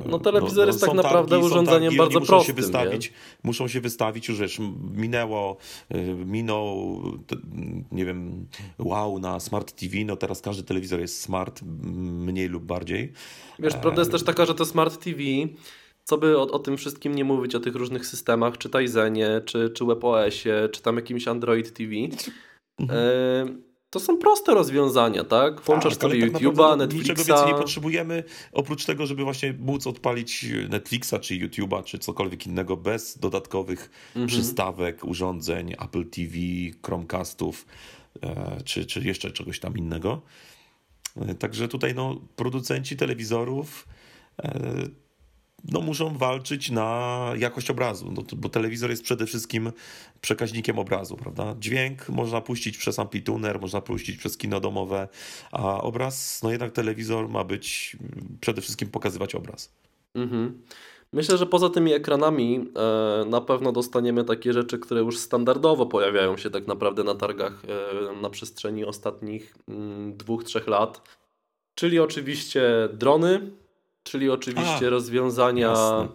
No 0.07 0.19
telewizor 0.19 0.57
no, 0.57 0.63
no, 0.63 0.67
jest 0.67 0.81
tak 0.81 0.95
naprawdę 0.95 1.31
targi, 1.31 1.47
urządzeniem 1.47 1.97
bardzo 1.97 2.21
muszą 2.21 2.33
prostym. 2.33 2.57
Się 2.57 2.63
wystawić, 2.63 3.13
muszą 3.43 3.69
się 3.69 3.81
wystawić, 3.81 4.29
już 4.29 4.39
wiesz, 4.39 4.59
minęło, 4.95 5.57
y, 5.95 6.15
minął, 6.27 7.01
nie 7.93 8.05
wiem, 8.05 8.47
wow 8.79 9.19
na 9.19 9.41
Smart 9.41 9.73
TV, 9.73 9.97
no 10.05 10.17
teraz 10.17 10.41
każdy 10.41 10.63
telewizor 10.63 11.01
jest 11.01 11.21
smart, 11.21 11.63
mniej 11.63 12.49
lub 12.49 12.65
bardziej. 12.65 13.13
Wiesz, 13.59 13.75
prawda 13.75 14.01
jest 14.01 14.13
też 14.13 14.25
taka, 14.25 14.47
że 14.47 14.55
to 14.55 14.65
Smart 14.65 15.05
TV, 15.05 15.23
co 16.05 16.19
by 16.19 16.39
o, 16.39 16.43
o 16.43 16.59
tym 16.59 16.77
wszystkim 16.77 17.15
nie 17.15 17.25
mówić, 17.25 17.55
o 17.55 17.61
tych 17.61 17.75
różnych 17.75 18.07
systemach, 18.07 18.59
czy 18.59 18.71
Tizenie, 18.71 19.41
czy, 19.45 19.71
czy 19.71 19.85
WebOSie, 19.85 20.69
czy 20.73 20.83
tam 20.83 20.97
jakimś 20.97 21.29
Android 21.29 21.73
TV, 21.73 21.93
mhm. 22.79 23.68
To 23.91 24.01
są 24.01 24.19
proste 24.19 24.55
rozwiązania, 24.55 25.25
tak? 25.25 25.61
Włączasz 25.61 25.97
tak, 25.97 26.03
sobie 26.11 26.31
tak 26.31 26.43
YouTube'a, 26.43 26.77
Netflixa. 26.79 27.09
Niczego 27.09 27.25
więcej 27.25 27.47
nie 27.55 27.61
potrzebujemy, 27.61 28.25
oprócz 28.53 28.85
tego, 28.85 29.07
żeby 29.07 29.25
właśnie 29.25 29.55
móc 29.59 29.87
odpalić 29.87 30.47
Netflixa, 30.69 31.15
czy 31.21 31.35
YouTube'a, 31.35 31.85
czy 31.85 31.99
cokolwiek 31.99 32.47
innego 32.47 32.77
bez 32.77 33.19
dodatkowych 33.19 33.91
mhm. 34.09 34.27
przystawek, 34.27 35.05
urządzeń, 35.05 35.73
Apple 35.73 36.05
TV, 36.11 36.37
Chromecastów. 36.87 37.67
czy, 38.65 38.87
czy 38.87 39.01
jeszcze 39.01 39.31
czegoś 39.31 39.61
tam 39.61 39.79
innego. 39.79 40.23
Także 41.39 41.69
tutaj 41.69 41.95
no, 41.95 42.21
producenci 42.37 42.97
telewizorów 42.97 43.89
no, 45.65 45.81
muszą 45.81 46.19
walczyć 46.19 46.71
na 46.71 47.19
jakość 47.37 47.71
obrazu, 47.71 48.13
no, 48.17 48.23
bo 48.37 48.49
telewizor 48.49 48.91
jest 48.91 49.03
przede 49.03 49.27
wszystkim 49.27 49.73
przekaźnikiem 50.21 50.79
obrazu, 50.79 51.17
prawda? 51.17 51.55
Dźwięk 51.59 52.09
można 52.09 52.41
puścić 52.41 52.79
przez 52.79 52.99
amplituner, 52.99 53.61
można 53.61 53.81
puścić 53.81 54.17
przez 54.17 54.37
kino 54.37 54.61
domowe, 54.61 55.09
a 55.53 55.81
obraz, 55.81 56.43
no 56.43 56.51
jednak 56.51 56.73
telewizor 56.73 57.29
ma 57.29 57.45
być, 57.45 57.97
przede 58.41 58.61
wszystkim 58.61 58.89
pokazywać 58.89 59.35
obraz. 59.35 59.73
Mhm. 60.15 60.63
Myślę, 61.13 61.39
że 61.39 61.47
poza 61.47 61.69
tymi 61.69 61.93
ekranami 61.93 62.71
e, 62.77 63.25
na 63.25 63.41
pewno 63.41 63.73
dostaniemy 63.73 64.25
takie 64.25 64.53
rzeczy, 64.53 64.79
które 64.79 65.01
już 65.01 65.19
standardowo 65.19 65.87
pojawiają 65.87 66.37
się 66.37 66.51
tak 66.51 66.67
naprawdę 66.67 67.05
na 67.05 67.15
targach 67.15 67.63
e, 67.65 68.21
na 68.21 68.31
przestrzeni 68.31 68.85
ostatnich 68.85 69.57
mm, 69.69 70.17
dwóch, 70.17 70.45
trzech 70.45 70.67
lat. 70.67 71.19
Czyli 71.75 72.01
oczywiście 72.01 72.63
drony, 72.93 73.51
czyli 74.03 74.31
oczywiście 74.31 74.87
A, 74.87 74.91
rozwiązania 74.91 75.73
e, 75.73 76.09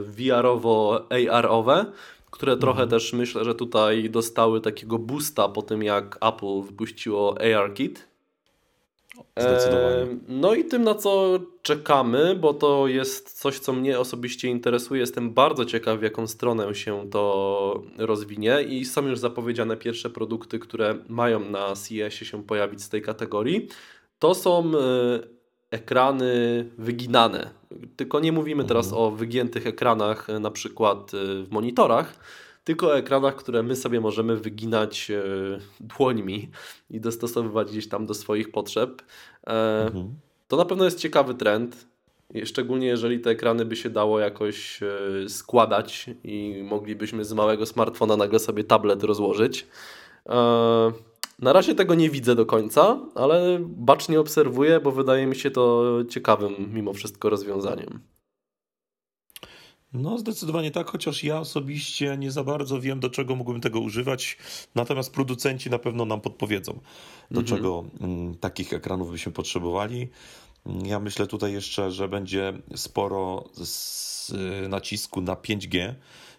VR-owo-AR-owe, 0.00 1.86
które 2.30 2.56
trochę 2.56 2.82
mhm. 2.82 2.88
też 2.90 3.12
myślę, 3.12 3.44
że 3.44 3.54
tutaj 3.54 4.10
dostały 4.10 4.60
takiego 4.60 4.98
boosta 4.98 5.48
po 5.48 5.62
tym, 5.62 5.82
jak 5.82 6.18
Apple 6.20 6.62
wypuściło 6.62 7.34
AR-Kit. 7.40 8.14
Zdecydowanie. 9.36 10.06
No 10.28 10.54
i 10.54 10.64
tym, 10.64 10.84
na 10.84 10.94
co 10.94 11.38
czekamy, 11.62 12.34
bo 12.34 12.54
to 12.54 12.88
jest 12.88 13.40
coś, 13.40 13.58
co 13.58 13.72
mnie 13.72 13.98
osobiście 13.98 14.48
interesuje. 14.48 15.00
Jestem 15.00 15.30
bardzo 15.30 15.64
ciekaw, 15.64 15.98
w 15.98 16.02
jaką 16.02 16.26
stronę 16.26 16.74
się 16.74 17.10
to 17.10 17.82
rozwinie 17.98 18.62
i 18.62 18.84
są 18.84 19.06
już 19.06 19.18
zapowiedziane 19.18 19.76
pierwsze 19.76 20.10
produkty, 20.10 20.58
które 20.58 20.94
mają 21.08 21.40
na 21.40 21.74
CES-ie 21.74 22.10
się 22.10 22.42
pojawić 22.42 22.82
z 22.82 22.88
tej 22.88 23.02
kategorii. 23.02 23.68
To 24.18 24.34
są 24.34 24.72
e, 24.74 25.34
ekrany 25.74 26.64
wyginane. 26.78 27.50
Tylko 27.96 28.20
nie 28.20 28.32
mówimy 28.32 28.62
mhm. 28.62 28.68
teraz 28.68 28.92
o 28.92 29.10
wygiętych 29.10 29.66
ekranach, 29.66 30.30
e, 30.30 30.38
na 30.38 30.50
przykład 30.50 31.14
e, 31.14 31.44
w 31.44 31.50
monitorach, 31.50 32.14
tylko 32.64 32.86
o 32.86 32.98
ekranach, 32.98 33.36
które 33.36 33.62
my 33.62 33.76
sobie 33.76 34.00
możemy 34.00 34.36
wyginać 34.36 35.10
e, 35.10 35.22
dłońmi 35.80 36.50
i 36.90 37.00
dostosowywać 37.00 37.70
gdzieś 37.70 37.88
tam 37.88 38.06
do 38.06 38.14
swoich 38.14 38.52
potrzeb. 38.52 39.02
Mhm. 39.46 40.14
To 40.48 40.56
na 40.56 40.64
pewno 40.64 40.84
jest 40.84 40.98
ciekawy 40.98 41.34
trend. 41.34 41.86
Szczególnie 42.44 42.86
jeżeli 42.86 43.20
te 43.20 43.30
ekrany 43.30 43.64
by 43.64 43.76
się 43.76 43.90
dało 43.90 44.20
jakoś 44.20 44.80
składać 45.28 46.10
i 46.24 46.62
moglibyśmy 46.64 47.24
z 47.24 47.32
małego 47.32 47.66
smartfona 47.66 48.16
nagle 48.16 48.38
sobie 48.38 48.64
tablet 48.64 49.02
rozłożyć. 49.02 49.66
Na 51.44 51.52
razie 51.52 51.74
tego 51.74 51.94
nie 51.94 52.10
widzę 52.10 52.34
do 52.34 52.46
końca, 52.46 53.00
ale 53.14 53.58
bacznie 53.60 54.20
obserwuję, 54.20 54.80
bo 54.80 54.92
wydaje 54.92 55.26
mi 55.26 55.36
się 55.36 55.50
to 55.50 55.94
ciekawym 56.10 56.74
mimo 56.74 56.92
wszystko 56.92 57.30
rozwiązaniem. 57.30 58.00
No, 59.92 60.18
zdecydowanie 60.18 60.70
tak, 60.70 60.90
chociaż 60.90 61.24
ja 61.24 61.38
osobiście 61.38 62.16
nie 62.18 62.30
za 62.30 62.44
bardzo 62.44 62.80
wiem, 62.80 63.00
do 63.00 63.10
czego 63.10 63.36
mógłbym 63.36 63.60
tego 63.60 63.80
używać. 63.80 64.38
Natomiast 64.74 65.12
producenci 65.12 65.70
na 65.70 65.78
pewno 65.78 66.04
nam 66.04 66.20
podpowiedzą, 66.20 66.72
do 67.30 67.40
mhm. 67.40 67.46
czego 67.46 67.84
m, 68.00 68.10
mm, 68.10 68.34
takich 68.34 68.72
ekranów 68.72 69.10
byśmy 69.10 69.32
potrzebowali. 69.32 70.08
Ja 70.84 71.00
myślę 71.00 71.26
tutaj 71.26 71.52
jeszcze, 71.52 71.90
że 71.90 72.08
będzie 72.08 72.52
sporo 72.76 73.44
z, 73.54 74.32
nacisku 74.68 75.20
na 75.20 75.34
5G. 75.34 75.94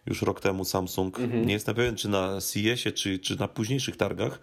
Już 0.05 0.21
rok 0.21 0.41
temu 0.41 0.65
Samsung, 0.65 1.19
mhm. 1.19 1.47
nie 1.47 1.53
jestem 1.53 1.75
pewien, 1.75 1.95
czy 1.95 2.09
na 2.09 2.41
CES-ie, 2.41 2.91
czy, 2.91 3.19
czy 3.19 3.39
na 3.39 3.47
późniejszych 3.47 3.97
targach, 3.97 4.39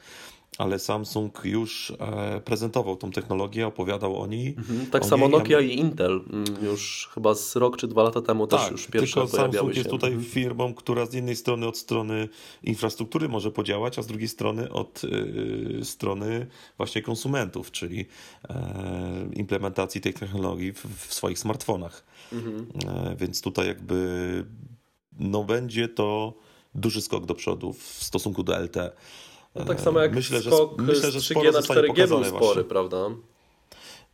ale 0.59 0.79
Samsung 0.79 1.41
już 1.45 1.93
e, 1.99 2.41
prezentował 2.41 2.97
tą 2.97 3.11
technologię, 3.11 3.67
opowiadał 3.67 4.21
o 4.21 4.27
niej. 4.27 4.55
Mhm, 4.59 4.87
tak 4.87 5.03
o 5.03 5.05
samo 5.05 5.29
niej. 5.29 5.39
Nokia 5.39 5.61
i 5.61 5.79
Intel 5.79 6.25
mm, 6.31 6.45
już 6.63 7.09
chyba 7.15 7.35
z 7.35 7.57
rok 7.57 7.77
czy 7.77 7.89
dwa 7.89 8.03
lata 8.03 8.23
temu 8.23 8.47
tak, 8.47 8.61
też 8.61 8.71
już 8.71 8.87
pierwsze 8.87 9.21
tylko 9.21 9.37
Samsung 9.37 9.73
się. 9.73 9.79
jest 9.79 9.91
tutaj 9.91 10.13
mhm. 10.13 10.31
firmą, 10.31 10.75
która 10.75 11.07
z 11.07 11.15
jednej 11.15 11.37
strony 11.37 11.67
od 11.67 11.79
strony 11.79 12.29
infrastruktury 12.63 13.29
może 13.29 13.51
podziałać, 13.51 13.99
a 13.99 14.03
z 14.03 14.07
drugiej 14.07 14.29
strony 14.29 14.73
od 14.73 15.05
y, 15.05 15.85
strony 15.85 16.47
właśnie 16.77 17.03
konsumentów, 17.03 17.71
czyli 17.71 18.01
y, 18.01 18.07
implementacji 19.35 20.01
tej 20.01 20.15
technologii 20.15 20.73
w, 20.73 21.07
w 21.09 21.15
swoich 21.15 21.39
smartfonach. 21.39 22.05
Mhm. 22.33 22.67
Y, 23.13 23.17
więc 23.17 23.41
tutaj 23.41 23.67
jakby 23.67 24.45
no 25.19 25.45
będzie 25.45 25.89
to 25.89 26.35
duży 26.75 27.03
skok 27.03 27.27
do 27.27 27.35
przodu 27.35 27.73
w 27.73 27.83
stosunku 27.83 28.43
do 28.43 28.59
LTE. 28.59 28.93
No 29.55 29.65
tak 29.65 29.81
samo 29.81 30.01
jak 30.01 30.15
myślę, 30.15 30.41
skok 30.41 30.81
że, 30.81 30.87
myślę, 30.87 31.11
że 31.11 31.19
3G 31.19 31.53
na 31.53 31.61
4G 31.61 32.09
był 32.09 32.25
spory, 32.25 32.31
właśnie. 32.31 32.65
prawda? 32.65 33.11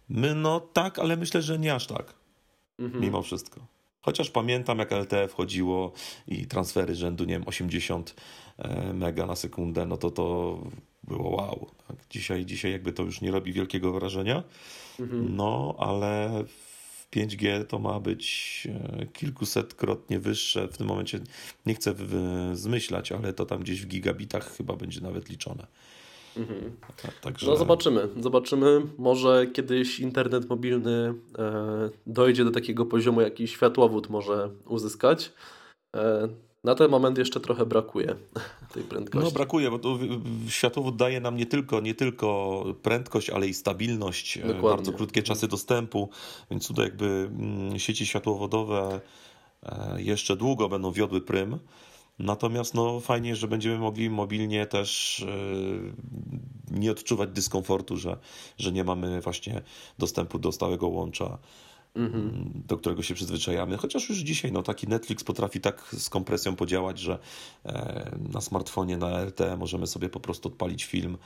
My, 0.09 0.35
no 0.35 0.61
tak, 0.61 0.99
ale 0.99 1.17
myślę, 1.17 1.43
że 1.43 1.59
nie 1.59 1.75
aż 1.75 1.87
tak. 1.87 2.15
Mhm. 2.79 3.05
Mimo 3.05 3.23
wszystko. 3.23 3.61
Chociaż 4.01 4.31
pamiętam, 4.31 4.79
jak 4.79 4.93
LTE 4.93 5.29
wchodziło 5.29 5.93
i 6.29 6.47
transfery 6.47 6.95
rzędu, 6.95 7.25
nie 7.25 7.35
wiem, 7.35 7.43
80 7.47 8.15
e, 8.59 8.93
mega 8.93 9.27
na 9.27 9.37
sekundę, 9.37 9.87
no 9.87 9.97
to 9.97 10.11
to 10.11 10.59
było 11.05 11.37
wow. 11.37 11.71
Tak? 11.89 11.97
Dzisiaj, 12.11 12.47
dzisiaj 12.47 12.73
jakby 12.73 12.93
to 12.93 13.03
już 13.03 13.21
nie 13.21 13.31
robi 13.31 13.53
wielkiego 13.53 13.93
wrażenia, 13.93 14.43
mhm. 15.01 15.37
no 15.37 15.75
ale 15.79 16.31
5G 17.17 17.65
to 17.65 17.79
ma 17.79 18.01
być 18.01 18.69
e, 18.71 19.07
kilkusetkrotnie 19.07 20.19
wyższe. 20.19 20.69
W 20.69 20.77
tym 20.77 20.87
momencie 20.87 21.21
nie 21.67 21.75
chcę 21.75 21.95
zmyślać, 22.53 23.13
ale 23.13 23.33
to 23.33 23.47
tam 23.47 23.61
gdzieś 23.61 23.83
w 23.83 23.87
gigabitach 23.87 24.57
chyba 24.57 24.77
będzie 24.77 25.01
nawet 25.01 25.29
liczone. 25.29 25.67
Mhm. 26.37 26.77
Także... 27.21 27.47
No 27.47 27.57
zobaczymy, 27.57 28.09
zobaczymy. 28.21 28.83
Może 28.99 29.47
kiedyś 29.47 30.01
internet 30.01 30.49
mobilny 30.49 31.15
e, 31.39 31.91
dojdzie 32.07 32.45
do 32.45 32.51
takiego 32.51 32.87
poziomu, 32.87 33.21
jaki 33.21 33.49
światłowód 33.49 34.11
może 34.11 34.51
uzyskać. 34.67 35.33
Na 36.65 36.75
ten 36.75 36.91
moment 36.91 37.19
jeszcze 37.19 37.41
trochę 37.41 37.67
brakuje 37.67 38.17
tej 38.75 38.83
prędkości. 38.83 39.25
No 39.25 39.31
brakuje, 39.31 39.71
bo 39.71 39.79
to 39.79 39.99
światłowód 40.49 40.97
daje 40.97 41.21
nam 41.21 41.37
nie 41.37 41.47
tylko, 41.47 41.81
nie 41.81 41.95
tylko 41.95 42.65
prędkość, 42.83 43.31
ale 43.31 43.49
i 43.49 43.55
stabilność, 43.55 44.37
e, 44.37 44.41
Dokładnie. 44.41 44.69
bardzo 44.69 44.93
krótkie 44.93 45.23
czasy 45.23 45.49
dostępu, 45.49 46.09
więc 46.51 46.69
tutaj 46.69 46.85
jakby 46.85 47.07
mm, 47.07 47.79
sieci 47.79 48.07
światłowodowe 48.07 49.01
e, 49.63 50.03
jeszcze 50.03 50.37
długo 50.37 50.69
będą 50.69 50.93
wiodły 50.93 51.21
prym. 51.21 51.59
Natomiast 52.19 52.75
no, 52.75 53.01
fajnie, 53.01 53.37
że 53.37 53.49
będziemy 53.49 53.79
mogli 53.79 54.11
mobilnie 54.11 54.67
też 54.67 55.21
e, 55.21 56.79
nie 56.79 56.91
odczuwać 56.91 57.31
dyskomfortu, 57.31 57.97
że, 57.97 58.19
że 58.59 58.73
nie 58.73 58.85
mamy 58.85 59.21
właśnie 59.21 59.63
dostępu 59.99 60.39
do 60.39 60.53
stałego 60.53 60.89
łącza 60.89 61.39
mhm. 61.99 62.53
do 62.67 62.77
którego 62.77 63.03
się 63.03 63.15
przyzwyczajamy. 63.15 63.77
Chociaż 63.77 64.09
już 64.09 64.19
dzisiaj 64.19 64.53
no, 64.53 64.63
taki 64.63 64.89
Netflix 64.89 65.25
potrafi 65.25 65.61
tak 65.61 65.95
z 65.99 66.11
kompresją 66.11 66.57
podziałać, 66.57 66.99
że 66.99 67.19
e, 67.65 68.19
na 68.33 68.41
smartfonie, 68.41 68.97
na 68.97 69.25
LTE 69.25 69.57
możemy 69.57 69.87
sobie 69.87 70.09
po 70.09 70.21
prostu 70.21 70.49
odpalić 70.49 70.85
film 70.85 71.19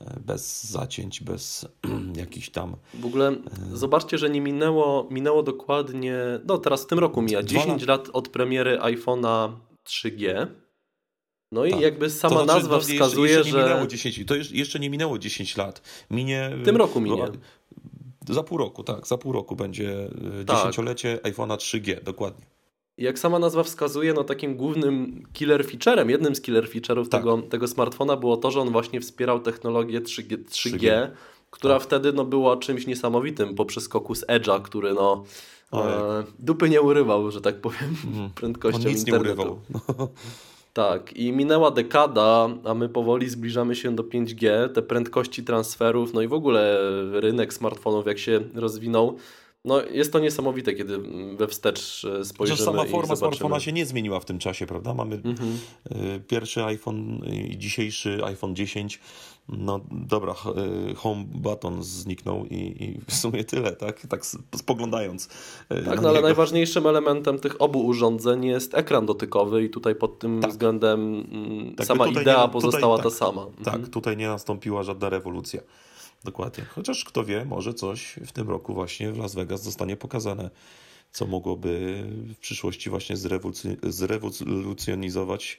e, 0.00 0.20
bez 0.20 0.64
zacięć, 0.64 1.20
bez 1.20 1.68
jakichś 2.16 2.50
tam. 2.50 2.76
W 2.94 3.06
ogóle 3.06 3.28
e, 3.28 3.76
zobaczcie, 3.76 4.18
że 4.18 4.30
nie 4.30 4.40
minęło, 4.40 5.08
minęło 5.10 5.42
dokładnie, 5.42 6.16
no 6.44 6.58
teraz 6.58 6.82
w 6.82 6.86
tym 6.86 6.98
roku 6.98 7.22
mija 7.22 7.42
10 7.42 7.68
lat. 7.68 7.88
lat 7.88 8.08
od 8.12 8.28
premiery 8.28 8.78
iPhone'a 8.78 9.52
3G. 9.88 10.46
No 11.52 11.64
i 11.64 11.70
tak. 11.70 11.80
jakby 11.80 12.10
sama 12.10 12.36
to 12.36 12.44
znaczy, 12.44 12.58
nazwa 12.58 12.76
no, 12.76 12.82
wskazuje, 12.82 13.32
jeszcze, 13.32 13.48
jeszcze 13.48 13.50
że. 13.50 13.58
Nie 13.58 13.64
minęło 13.64 13.86
10, 13.86 14.20
to 14.26 14.34
jeszcze 14.34 14.78
nie 14.78 14.90
minęło 14.90 15.18
10 15.18 15.56
lat. 15.56 15.82
Minie. 16.10 16.50
W 16.54 16.64
tym 16.64 16.76
roku 16.76 17.00
minie. 17.00 17.24
Za 18.28 18.42
pół 18.42 18.58
roku, 18.58 18.84
tak, 18.84 19.06
za 19.06 19.18
pół 19.18 19.32
roku 19.32 19.56
będzie 19.56 20.08
e, 20.40 20.44
tak. 20.44 20.56
dziesięciolecie 20.56 21.18
iPhone'a 21.22 21.56
3G, 21.56 22.02
dokładnie. 22.02 22.46
Jak 22.98 23.18
sama 23.18 23.38
nazwa 23.38 23.62
wskazuje, 23.62 24.12
no 24.12 24.24
takim 24.24 24.56
głównym 24.56 25.26
killer 25.32 25.66
featurem, 25.66 26.10
jednym 26.10 26.34
z 26.34 26.40
killer 26.40 26.68
feature'ów 26.68 27.08
tak. 27.08 27.20
tego, 27.20 27.38
tego 27.38 27.68
smartfona 27.68 28.16
było 28.16 28.36
to, 28.36 28.50
że 28.50 28.60
on 28.60 28.70
właśnie 28.70 29.00
wspierał 29.00 29.40
technologię 29.40 30.00
3G, 30.00 30.44
3G, 30.44 30.78
3G. 30.78 31.10
która 31.50 31.74
tak. 31.74 31.82
wtedy 31.82 32.12
no, 32.12 32.24
była 32.24 32.56
czymś 32.56 32.86
niesamowitym 32.86 33.54
po 33.54 33.64
przeskoku 33.64 34.14
z 34.14 34.26
Edge'a, 34.26 34.62
który 34.62 34.94
no, 34.94 35.24
e, 35.72 36.24
dupy 36.38 36.68
nie 36.68 36.82
urywał, 36.82 37.30
że 37.30 37.40
tak 37.40 37.60
powiem, 37.60 37.96
mm. 38.14 38.30
prędkością 38.30 38.80
on 38.80 38.88
nic 38.88 38.98
internetu. 38.98 39.26
nie 39.26 39.32
urywał. 39.32 39.58
Tak, 40.76 41.16
i 41.16 41.32
minęła 41.32 41.70
dekada, 41.70 42.48
a 42.64 42.74
my 42.74 42.88
powoli 42.88 43.28
zbliżamy 43.28 43.76
się 43.76 43.94
do 43.94 44.02
5G, 44.02 44.68
te 44.68 44.82
prędkości 44.82 45.44
transferów, 45.44 46.14
no 46.14 46.22
i 46.22 46.28
w 46.28 46.32
ogóle 46.32 46.78
rynek 47.12 47.54
smartfonów, 47.54 48.06
jak 48.06 48.18
się 48.18 48.40
rozwinął. 48.54 49.16
No, 49.66 49.82
jest 49.82 50.12
to 50.12 50.18
niesamowite, 50.18 50.74
kiedy 50.74 50.98
we 51.36 51.48
wstecz 51.48 52.04
e, 52.20 52.24
spojrzymy 52.24 52.56
Chociaż 52.56 52.74
sama 52.74 52.84
forma 52.84 53.16
smartfona 53.16 53.60
się 53.60 53.72
nie 53.72 53.86
zmieniła 53.86 54.20
w 54.20 54.24
tym 54.24 54.38
czasie, 54.38 54.66
prawda? 54.66 54.94
Mamy 54.94 55.14
mhm. 55.24 55.58
E, 55.90 56.20
pierwszy 56.20 56.64
iPhone 56.64 57.18
i 57.32 57.58
dzisiejszy 57.58 58.24
iPhone 58.24 58.56
10 58.56 59.00
No 59.48 59.80
dobra, 59.90 60.34
home 60.96 61.24
button 61.28 61.82
zniknął 61.82 62.44
i, 62.44 62.54
i, 62.54 63.00
w 63.08 63.14
sumie 63.14 63.44
tyle, 63.44 63.76
tak? 63.76 64.06
Tak 64.06 64.26
spoglądając. 64.56 65.28
Tak, 65.84 66.00
no 66.02 66.08
ale 66.08 66.20
najważniejszym 66.20 66.86
elementem 66.86 67.38
tych 67.38 67.62
obu 67.62 67.86
urządzeń 67.86 68.44
jest 68.44 68.74
ekran 68.74 69.06
dotykowy 69.06 69.64
i 69.64 69.70
tutaj 69.70 69.94
pod 69.94 70.18
tym 70.18 70.40
tak. 70.40 70.50
względem 70.50 71.26
mm, 71.32 71.74
tak, 71.74 71.86
sama 71.86 72.06
idea 72.06 72.46
nie, 72.46 72.52
pozostała 72.52 72.96
tutaj, 72.96 73.12
ta 73.12 73.18
tak, 73.18 73.18
sama. 73.18 73.46
Tak, 73.64 73.74
mhm. 73.74 73.90
tutaj 73.92 74.16
nie 74.16 74.28
nastąpiła 74.28 74.82
żadna 74.82 75.08
rewolucja. 75.08 75.60
Dokładnie. 76.24 76.64
Chociaż 76.64 77.04
kto 77.04 77.24
wie, 77.24 77.44
może 77.44 77.74
coś 77.74 78.18
w 78.26 78.32
tym 78.32 78.48
roku 78.48 78.74
właśnie 78.74 79.12
w 79.12 79.18
Las 79.18 79.34
Vegas 79.34 79.62
zostanie 79.62 79.96
pokazane, 79.96 80.50
co 81.12 81.26
mogłoby 81.26 82.04
w 82.34 82.38
przyszłości 82.38 82.90
właśnie 82.90 83.16
zrewolucjonizować 83.82 85.58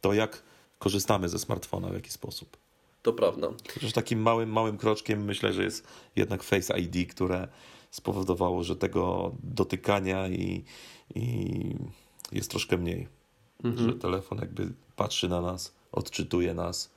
to, 0.00 0.12
jak 0.12 0.42
korzystamy 0.78 1.28
ze 1.28 1.38
smartfona, 1.38 1.88
w 1.88 1.94
jaki 1.94 2.10
sposób. 2.10 2.56
To 3.02 3.12
prawda. 3.12 3.48
Chociaż 3.74 3.92
takim 3.92 4.22
małym, 4.22 4.52
małym 4.52 4.78
kroczkiem 4.78 5.24
myślę, 5.24 5.52
że 5.52 5.62
jest 5.64 5.86
jednak 6.16 6.42
Face 6.42 6.78
ID, 6.78 7.10
które 7.10 7.48
spowodowało, 7.90 8.64
że 8.64 8.76
tego 8.76 9.32
dotykania 9.42 10.28
i, 10.28 10.64
i 11.14 11.74
jest 12.32 12.50
troszkę 12.50 12.76
mniej. 12.76 13.08
Mhm. 13.64 13.88
Że 13.90 13.98
telefon 13.98 14.38
jakby 14.38 14.72
patrzy 14.96 15.28
na 15.28 15.40
nas, 15.40 15.74
odczytuje 15.92 16.54
nas. 16.54 16.90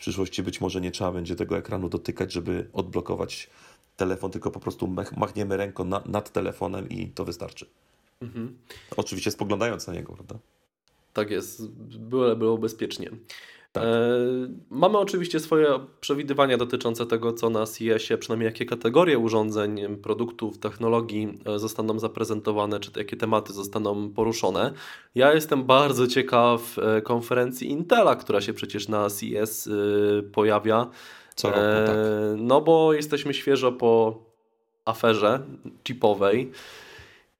Przyszłości 0.00 0.42
być 0.42 0.60
może 0.60 0.80
nie 0.80 0.90
trzeba 0.90 1.12
będzie 1.12 1.36
tego 1.36 1.58
ekranu 1.58 1.88
dotykać, 1.88 2.32
żeby 2.32 2.68
odblokować 2.72 3.50
telefon, 3.96 4.30
tylko 4.30 4.50
po 4.50 4.60
prostu 4.60 4.94
machniemy 5.16 5.56
ręką 5.56 5.84
na, 5.84 6.02
nad 6.06 6.32
telefonem 6.32 6.88
i 6.88 7.08
to 7.08 7.24
wystarczy. 7.24 7.66
Mhm. 8.20 8.58
Oczywiście 8.96 9.30
spoglądając 9.30 9.86
na 9.86 9.92
niego, 9.92 10.12
prawda? 10.12 10.38
Tak 11.12 11.30
jest, 11.30 11.68
było, 11.98 12.36
było 12.36 12.58
bezpiecznie. 12.58 13.10
Tak. 13.72 13.84
E, 13.84 13.88
mamy 14.70 14.98
oczywiście 14.98 15.40
swoje 15.40 15.66
przewidywania 16.00 16.56
dotyczące 16.56 17.06
tego, 17.06 17.32
co 17.32 17.50
na 17.50 17.66
CES-ie, 17.66 18.18
przynajmniej 18.18 18.46
jakie 18.46 18.64
kategorie 18.64 19.18
urządzeń, 19.18 19.96
produktów, 19.96 20.58
technologii 20.58 21.38
e, 21.46 21.58
zostaną 21.58 21.98
zaprezentowane, 21.98 22.80
czy 22.80 22.90
jakie 22.96 23.16
tematy 23.16 23.52
zostaną 23.52 24.10
poruszone. 24.10 24.72
Ja 25.14 25.34
jestem 25.34 25.64
bardzo 25.64 26.06
ciekaw 26.06 26.78
e, 26.78 27.02
konferencji 27.02 27.70
Intela, 27.70 28.16
która 28.16 28.40
się 28.40 28.52
przecież 28.52 28.88
na 28.88 29.10
CES 29.10 29.68
pojawia. 30.32 30.86
Co 31.34 31.48
roku, 31.48 31.60
tak. 31.86 31.96
No 32.36 32.60
bo 32.60 32.92
jesteśmy 32.92 33.34
świeżo 33.34 33.72
po 33.72 34.22
aferze 34.84 35.40
chipowej. 35.88 36.52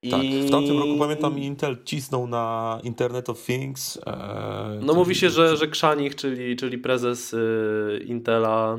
Tak, 0.09 0.21
w 0.21 0.51
tamtym 0.51 0.79
roku 0.79 0.99
pamiętam 0.99 1.39
Intel 1.39 1.77
cisnął 1.85 2.27
na 2.27 2.79
Internet 2.83 3.29
of 3.29 3.47
Things. 3.47 3.99
E, 4.07 4.81
no 4.83 4.95
mówi 4.95 5.15
się, 5.15 5.31
że, 5.31 5.57
że 5.57 5.69
Krzanich, 5.69 6.17
czyli, 6.17 6.57
czyli 6.57 6.79
prezes 6.79 7.35
y, 7.35 8.05
Intela, 8.07 8.79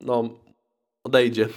no 0.00 0.30
odejdzie. 1.04 1.48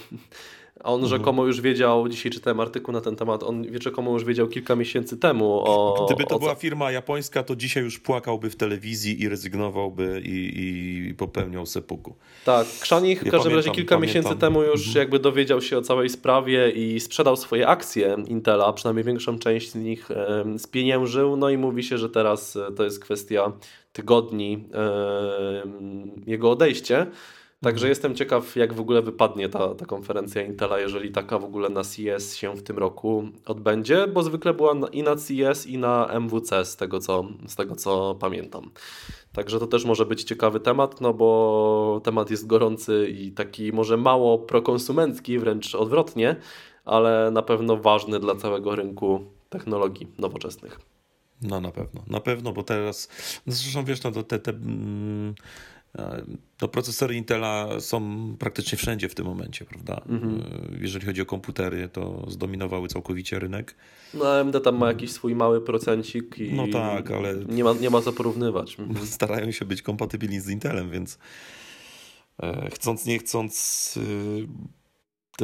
A 0.84 0.92
on 0.92 1.02
mhm. 1.02 1.18
rzekomo 1.18 1.46
już 1.46 1.60
wiedział, 1.60 2.08
dzisiaj 2.08 2.32
czytałem 2.32 2.60
artykuł 2.60 2.94
na 2.94 3.00
ten 3.00 3.16
temat, 3.16 3.42
on 3.42 3.64
rzekomo 3.80 4.12
już 4.12 4.24
wiedział 4.24 4.48
kilka 4.48 4.76
miesięcy 4.76 5.16
temu 5.16 5.62
o... 5.64 6.04
Gdyby 6.06 6.24
to 6.24 6.36
o 6.36 6.38
była 6.38 6.54
firma 6.54 6.90
japońska, 6.90 7.42
to 7.42 7.56
dzisiaj 7.56 7.82
już 7.82 7.98
płakałby 7.98 8.50
w 8.50 8.56
telewizji 8.56 9.22
i 9.22 9.28
rezygnowałby 9.28 10.22
i, 10.24 10.52
i 11.10 11.14
popełniał 11.14 11.66
sepuku. 11.66 12.14
Tak, 12.44 12.66
Krzanich 12.80 13.22
w 13.22 13.30
każdym 13.30 13.54
razie 13.54 13.70
kilka 13.70 13.96
pamiętam. 13.96 14.22
miesięcy 14.22 14.40
temu 14.40 14.62
już 14.62 14.86
mhm. 14.86 14.96
jakby 14.98 15.18
dowiedział 15.18 15.60
się 15.62 15.78
o 15.78 15.82
całej 15.82 16.08
sprawie 16.08 16.70
i 16.70 17.00
sprzedał 17.00 17.36
swoje 17.36 17.68
akcje 17.68 18.16
Intela, 18.26 18.72
przynajmniej 18.72 19.04
większą 19.04 19.38
część 19.38 19.70
z 19.70 19.74
nich 19.74 20.08
spieniężył, 20.58 21.36
no 21.36 21.50
i 21.50 21.58
mówi 21.58 21.82
się, 21.82 21.98
że 21.98 22.10
teraz 22.10 22.56
e, 22.56 22.72
to 22.72 22.84
jest 22.84 23.00
kwestia 23.00 23.52
tygodni 23.92 24.64
jego 26.26 26.50
odejście. 26.50 27.06
Także 27.62 27.86
mhm. 27.86 27.88
jestem 27.88 28.14
ciekaw, 28.14 28.56
jak 28.56 28.72
w 28.72 28.80
ogóle 28.80 29.02
wypadnie 29.02 29.48
ta, 29.48 29.74
ta 29.74 29.86
konferencja 29.86 30.42
Intela, 30.42 30.78
jeżeli 30.78 31.10
taka 31.10 31.38
w 31.38 31.44
ogóle 31.44 31.68
na 31.68 31.84
CES 31.84 32.36
się 32.36 32.56
w 32.56 32.62
tym 32.62 32.78
roku 32.78 33.24
odbędzie, 33.46 34.06
bo 34.06 34.22
zwykle 34.22 34.54
była 34.54 34.74
i 34.92 35.02
na 35.02 35.16
CES, 35.16 35.66
i 35.66 35.78
na 35.78 36.06
MWC, 36.06 36.64
z 36.64 36.76
tego 36.76 37.00
co, 37.00 37.24
z 37.48 37.56
tego 37.56 37.76
co 37.76 38.14
pamiętam. 38.20 38.70
Także 39.32 39.58
to 39.58 39.66
też 39.66 39.84
może 39.84 40.06
być 40.06 40.24
ciekawy 40.24 40.60
temat, 40.60 41.00
no 41.00 41.14
bo 41.14 42.00
temat 42.04 42.30
jest 42.30 42.46
gorący 42.46 43.08
i 43.08 43.32
taki 43.32 43.72
może 43.72 43.96
mało 43.96 44.38
prokonsumencki, 44.38 45.38
wręcz 45.38 45.74
odwrotnie, 45.74 46.36
ale 46.84 47.30
na 47.30 47.42
pewno 47.42 47.76
ważny 47.76 48.20
dla 48.20 48.34
całego 48.34 48.76
rynku 48.76 49.24
technologii 49.48 50.06
nowoczesnych. 50.18 50.80
No 51.42 51.60
na 51.60 51.70
pewno, 51.70 52.04
na 52.06 52.20
pewno, 52.20 52.52
bo 52.52 52.62
teraz, 52.62 53.08
no 53.46 53.52
zresztą 53.52 53.84
wiesz, 53.84 54.02
no, 54.02 54.10
te, 54.22 54.38
te 54.38 54.50
mm, 54.50 55.34
no, 56.62 56.68
procesory 56.68 57.14
Intela 57.14 57.80
są 57.80 58.36
praktycznie 58.38 58.78
wszędzie 58.78 59.08
w 59.08 59.14
tym 59.14 59.26
momencie, 59.26 59.64
prawda? 59.64 60.02
Mhm. 60.08 60.42
Jeżeli 60.80 61.06
chodzi 61.06 61.22
o 61.22 61.26
komputery, 61.26 61.88
to 61.88 62.26
zdominowały 62.28 62.88
całkowicie 62.88 63.38
rynek. 63.38 63.74
No 64.14 64.28
AMD 64.28 64.64
tam 64.64 64.78
ma 64.78 64.88
jakiś 64.88 65.10
swój 65.10 65.34
mały 65.34 65.60
procencik 65.60 66.38
i 66.38 66.52
no 66.52 66.66
tak, 66.72 67.10
ale 67.10 67.34
nie 67.48 67.64
ma, 67.64 67.72
nie 67.72 67.90
ma 67.90 68.00
co 68.00 68.12
porównywać. 68.12 68.80
Mhm. 68.80 69.06
Starają 69.16 69.50
się 69.50 69.64
być 69.64 69.82
kompatybilni 69.82 70.40
z 70.40 70.48
Intelem, 70.48 70.90
więc 70.90 71.18
e, 72.42 72.70
chcąc 72.70 73.06
nie 73.06 73.18
chcąc 73.18 73.94
y, 73.96 74.79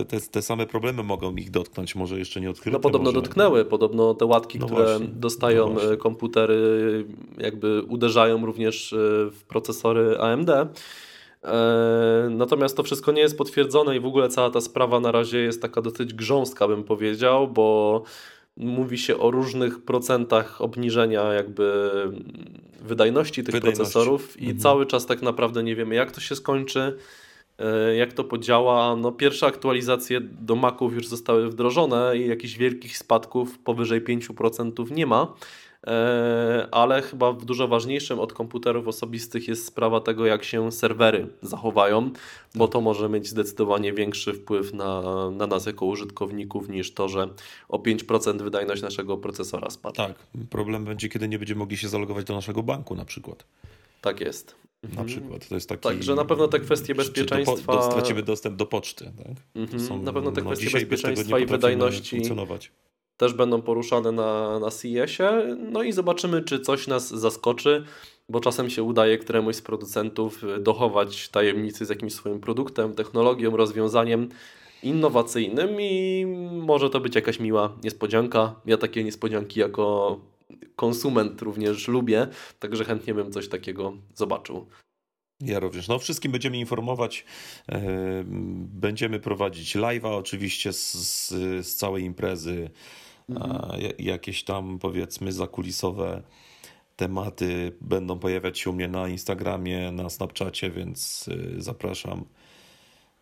te, 0.05 0.21
te, 0.21 0.21
te, 0.21 0.43
same 0.43 0.67
problemy 0.67 1.03
mogą 1.03 1.37
ich 1.37 1.51
dotknąć, 1.51 1.95
może 1.95 2.19
jeszcze 2.19 2.41
nie 2.41 2.51
odkryte. 2.51 2.77
No 2.77 2.81
podobno 2.81 3.11
może... 3.11 3.23
dotknęły, 3.23 3.65
podobno 3.65 4.15
te 4.15 4.25
łatki, 4.25 4.59
no 4.59 4.67
które 4.67 4.85
właśnie, 4.85 5.07
dostają 5.07 5.75
no 5.75 5.97
komputery, 5.97 7.05
jakby 7.39 7.83
uderzają 7.83 8.47
również 8.47 8.93
e, 8.93 8.97
w 9.31 9.45
procesory 9.49 10.19
AMD. 10.19 10.51
E, 10.51 10.69
natomiast 12.31 12.77
to 12.77 12.83
wszystko 12.83 13.13
nie 13.13 13.21
jest 13.21 13.39
potwierdzone 13.39 13.97
i 13.97 14.01
w 14.01 14.07
ogóle 14.07 14.29
cała 14.29 14.51
ta 14.51 14.61
sprawa 14.61 15.01
na 15.01 15.13
razie 15.13 15.39
jest 15.39 15.63
taka 15.63 15.83
dosyć 15.83 16.15
grząska, 16.15 16.69
bym 16.69 16.85
powiedział, 16.85 17.49
bo 17.49 18.03
mówi 18.57 18.99
się 18.99 19.19
o 19.19 19.31
różnych 19.31 19.85
procentach 19.85 20.61
obniżenia 20.61 21.33
jakby 21.33 21.91
wydajności 22.81 23.45
tych 23.45 23.55
wydajności. 23.55 23.83
procesorów 23.83 24.41
i 24.41 24.45
mhm. 24.45 24.59
cały 24.59 24.87
czas 24.87 25.07
tak 25.07 25.23
naprawdę 25.23 25.63
nie 25.63 25.77
wiemy 25.77 25.95
jak 25.95 26.13
to 26.13 26.21
się 26.21 26.37
skończy. 26.37 26.97
E, 27.59 27.97
jak 27.97 28.13
to 28.13 28.25
podziała. 28.25 28.97
No, 28.97 29.13
pierwsze 29.13 29.47
aktualizacje 29.47 30.21
do 30.21 30.57
Maców 30.57 30.95
już 30.95 31.09
zostały 31.09 31.49
wdrożone 31.49 32.17
i 32.17 32.29
jakichś 32.29 32.57
wielkich 32.57 32.99
spadków 32.99 33.59
powyżej 33.59 34.05
5% 34.05 34.91
nie 34.91 35.07
ma. 35.07 35.35
E, 35.87 36.69
ale 36.71 37.03
chyba 37.03 37.33
dużo 37.33 37.69
ważniejszym 37.69 38.21
od 38.21 38.33
komputerów 38.33 38.89
osobistych 38.89 39.49
jest 39.49 39.67
sprawa 39.67 40.01
tego, 40.01 40.27
jak 40.27 40.45
się 40.45 40.73
serwery 40.73 41.27
zachowają, 41.43 42.11
bo 42.55 42.69
to 42.69 42.81
może 42.81 43.09
mieć 43.09 43.29
zdecydowanie 43.29 43.93
większy 43.93 44.33
wpływ 44.33 44.73
na, 44.75 45.03
na 45.31 45.47
nas 45.47 45.67
jako 45.67 45.87
użytkowników 45.87 46.69
niż 46.69 46.95
to, 46.95 47.09
że 47.09 47.29
o 47.69 47.79
5% 47.79 48.43
wydajność 48.43 48.83
naszego 48.83 49.17
procesora 49.17 49.71
spada. 49.71 50.07
Tak, 50.07 50.17
problem 50.51 50.85
będzie, 50.85 51.09
kiedy 51.09 51.29
nie 51.29 51.39
będziemy 51.39 51.59
mogli 51.59 51.77
się 51.77 51.89
zalogować 51.89 52.25
do 52.25 52.35
naszego 52.35 52.63
banku 52.63 52.95
na 52.95 53.05
przykład. 53.05 53.45
Tak 54.01 54.21
jest. 54.21 54.66
Na 54.83 54.89
mhm. 54.89 55.07
przykład. 55.07 55.49
To 55.49 55.55
jest 55.55 55.69
taki, 55.69 55.83
Także 55.83 56.15
na 56.15 56.25
pewno 56.25 56.49
te 56.49 56.61
kwestie 56.61 56.95
bezpieczeństwa. 56.95 57.73
Do, 57.73 57.79
do, 57.79 57.91
stracimy 57.91 58.23
dostęp 58.23 58.57
do 58.57 58.67
poczty. 58.67 59.13
Tak? 59.25 59.37
Mhm. 59.55 59.81
Są, 59.81 60.03
na 60.03 60.13
pewno 60.13 60.33
te 60.33 60.41
no, 60.41 60.47
kwestie 60.47 60.71
bezpieczeństwa 60.71 61.39
i 61.39 61.47
wydajności 61.47 62.23
też 63.17 63.35
będą 63.35 63.63
poruszane 63.63 64.13
na, 64.13 64.59
na 64.59 64.71
CES-ie. 64.71 65.57
No 65.73 65.83
i 65.83 65.93
zobaczymy, 65.93 66.43
czy 66.43 66.61
coś 66.61 66.87
nas 66.87 67.09
zaskoczy, 67.09 67.85
bo 68.29 68.41
czasem 68.41 68.71
się 68.71 68.83
udaje 68.83 69.19
któremuś 69.19 69.57
z 69.57 69.63
producentów 69.63 70.43
dochować 70.61 71.29
tajemnicy 71.29 71.87
z 71.87 71.89
jakimś 71.89 72.13
swoim 72.13 72.41
produktem, 72.41 72.95
technologią, 72.95 73.57
rozwiązaniem 73.57 74.29
innowacyjnym 74.83 75.81
i 75.81 76.27
może 76.53 76.91
to 76.91 77.01
być 77.01 77.15
jakaś 77.15 77.41
miła 77.41 77.77
niespodzianka. 77.85 78.55
Ja 78.67 78.77
takie 78.77 79.05
niespodzianki 79.05 79.61
jako 79.61 80.19
konsument 80.77 81.43
również 81.43 81.89
lubię, 81.89 82.27
także 82.59 82.85
chętnie 82.85 83.15
bym 83.15 83.33
coś 83.33 83.49
takiego 83.49 83.93
zobaczył. 84.15 84.67
Ja 85.41 85.61
również. 85.61 85.89
No, 85.89 85.99
wszystkim 85.99 86.33
będziemy 86.33 86.59
informować. 86.59 87.25
E, 87.69 87.83
będziemy 88.57 89.21
prowadzić 89.21 89.77
live'a 89.77 90.17
oczywiście 90.17 90.73
z, 90.73 90.95
z, 91.67 91.77
całej 91.77 92.05
imprezy. 92.05 92.71
Mhm. 93.29 93.81
Jakieś 93.99 94.45
tam 94.45 94.79
powiedzmy 94.79 95.33
zakulisowe 95.33 96.23
tematy 96.97 97.73
będą 97.81 98.19
pojawiać 98.19 98.59
się 98.59 98.71
u 98.71 98.73
mnie 98.73 98.89
na 98.89 99.09
Instagramie, 99.09 99.93
na 99.93 100.11
Snapchacie, 100.11 100.71
więc 100.71 101.29
y, 101.29 101.63
zapraszam. 101.63 102.25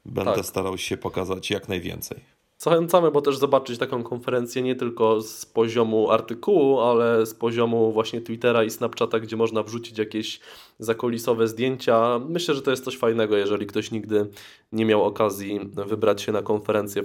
Będę 0.05 0.35
tak. 0.35 0.47
starał 0.47 0.79
się 0.79 0.97
pokazać 0.97 1.51
jak 1.51 1.69
najwięcej. 1.69 2.34
Zachęcamy, 2.59 3.11
bo 3.11 3.21
też 3.21 3.37
zobaczyć 3.37 3.79
taką 3.79 4.03
konferencję 4.03 4.63
nie 4.63 4.75
tylko 4.75 5.23
z 5.23 5.47
poziomu 5.47 6.11
artykułu, 6.11 6.81
ale 6.81 7.27
z 7.27 7.35
poziomu 7.35 7.93
właśnie 7.93 8.21
Twittera 8.21 8.65
i 8.65 8.71
Snapchata, 8.71 9.21
gdzie 9.21 9.37
można 9.37 9.63
wrzucić 9.63 9.99
jakieś 9.99 10.41
zakolisowe 10.79 11.49
zdjęcia. 11.49 12.21
Myślę, 12.29 12.55
że 12.55 12.63
to 12.63 12.71
jest 12.71 12.85
coś 12.85 12.97
fajnego, 12.97 13.37
jeżeli 13.37 13.67
ktoś 13.67 13.91
nigdy 13.91 14.27
nie 14.73 14.85
miał 14.85 15.05
okazji 15.05 15.61
wybrać 15.87 16.23
się 16.23 16.33
na 16.33 16.43
konferencję 16.43 17.03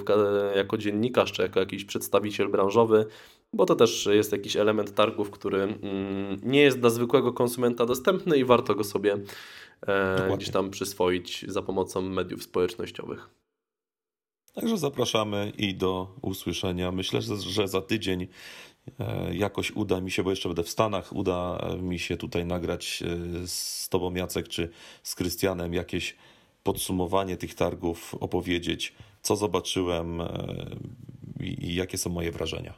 jako 0.55 0.77
dziennikarz 0.77 1.31
czy 1.31 1.41
jako 1.41 1.59
jakiś 1.59 1.85
przedstawiciel 1.85 2.49
branżowy, 2.49 3.05
bo 3.53 3.65
to 3.65 3.75
też 3.75 4.09
jest 4.11 4.31
jakiś 4.31 4.55
element 4.55 4.95
targów, 4.95 5.31
który 5.31 5.61
mm, 5.61 6.39
nie 6.43 6.61
jest 6.61 6.79
dla 6.79 6.89
zwykłego 6.89 7.33
konsumenta 7.33 7.85
dostępny 7.85 8.37
i 8.37 8.45
warto 8.45 8.75
go 8.75 8.83
sobie 8.83 9.17
e, 9.87 10.37
gdzieś 10.37 10.49
tam 10.49 10.69
przyswoić 10.69 11.45
za 11.47 11.61
pomocą 11.61 12.01
mediów 12.01 12.43
społecznościowych. 12.43 13.38
Także 14.53 14.77
zapraszamy 14.77 15.51
i 15.57 15.75
do 15.75 16.15
usłyszenia. 16.21 16.91
Myślę, 16.91 17.21
że 17.21 17.67
za 17.67 17.81
tydzień 17.81 18.27
e, 18.99 19.35
jakoś 19.35 19.71
uda 19.71 20.01
mi 20.01 20.11
się, 20.11 20.23
bo 20.23 20.29
jeszcze 20.29 20.49
będę 20.49 20.63
w 20.63 20.69
Stanach, 20.69 21.15
uda 21.15 21.67
mi 21.81 21.99
się 21.99 22.17
tutaj 22.17 22.45
nagrać 22.45 23.03
e, 23.03 23.47
z 23.47 23.89
Tobą, 23.89 24.13
Jacek, 24.13 24.47
czy 24.47 24.69
z 25.03 25.15
Krystianem 25.15 25.73
jakieś 25.73 26.15
podsumowanie 26.63 27.37
tych 27.37 27.55
targów, 27.55 28.15
opowiedzieć, 28.19 28.93
co 29.21 29.35
zobaczyłem 29.35 30.21
e, 30.21 30.27
i 31.39 31.75
jakie 31.75 31.97
są 31.97 32.09
moje 32.09 32.31
wrażenia. 32.31 32.73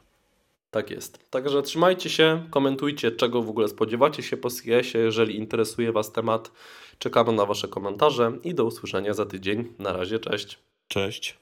Tak 0.70 0.90
jest. 0.90 1.30
Także 1.30 1.62
trzymajcie 1.62 2.10
się, 2.10 2.46
komentujcie, 2.50 3.12
czego 3.12 3.42
w 3.42 3.48
ogóle 3.48 3.68
spodziewacie 3.68 4.22
się 4.22 4.36
po 4.36 4.50
CES-ie. 4.50 5.04
Jeżeli 5.04 5.36
interesuje 5.36 5.92
Was 5.92 6.12
temat, 6.12 6.52
czekamy 6.98 7.32
na 7.32 7.46
Wasze 7.46 7.68
komentarze 7.68 8.32
i 8.44 8.54
do 8.54 8.64
usłyszenia 8.64 9.14
za 9.14 9.26
tydzień. 9.26 9.72
Na 9.78 9.92
razie, 9.92 10.18
cześć. 10.18 10.58
Cześć. 10.88 11.41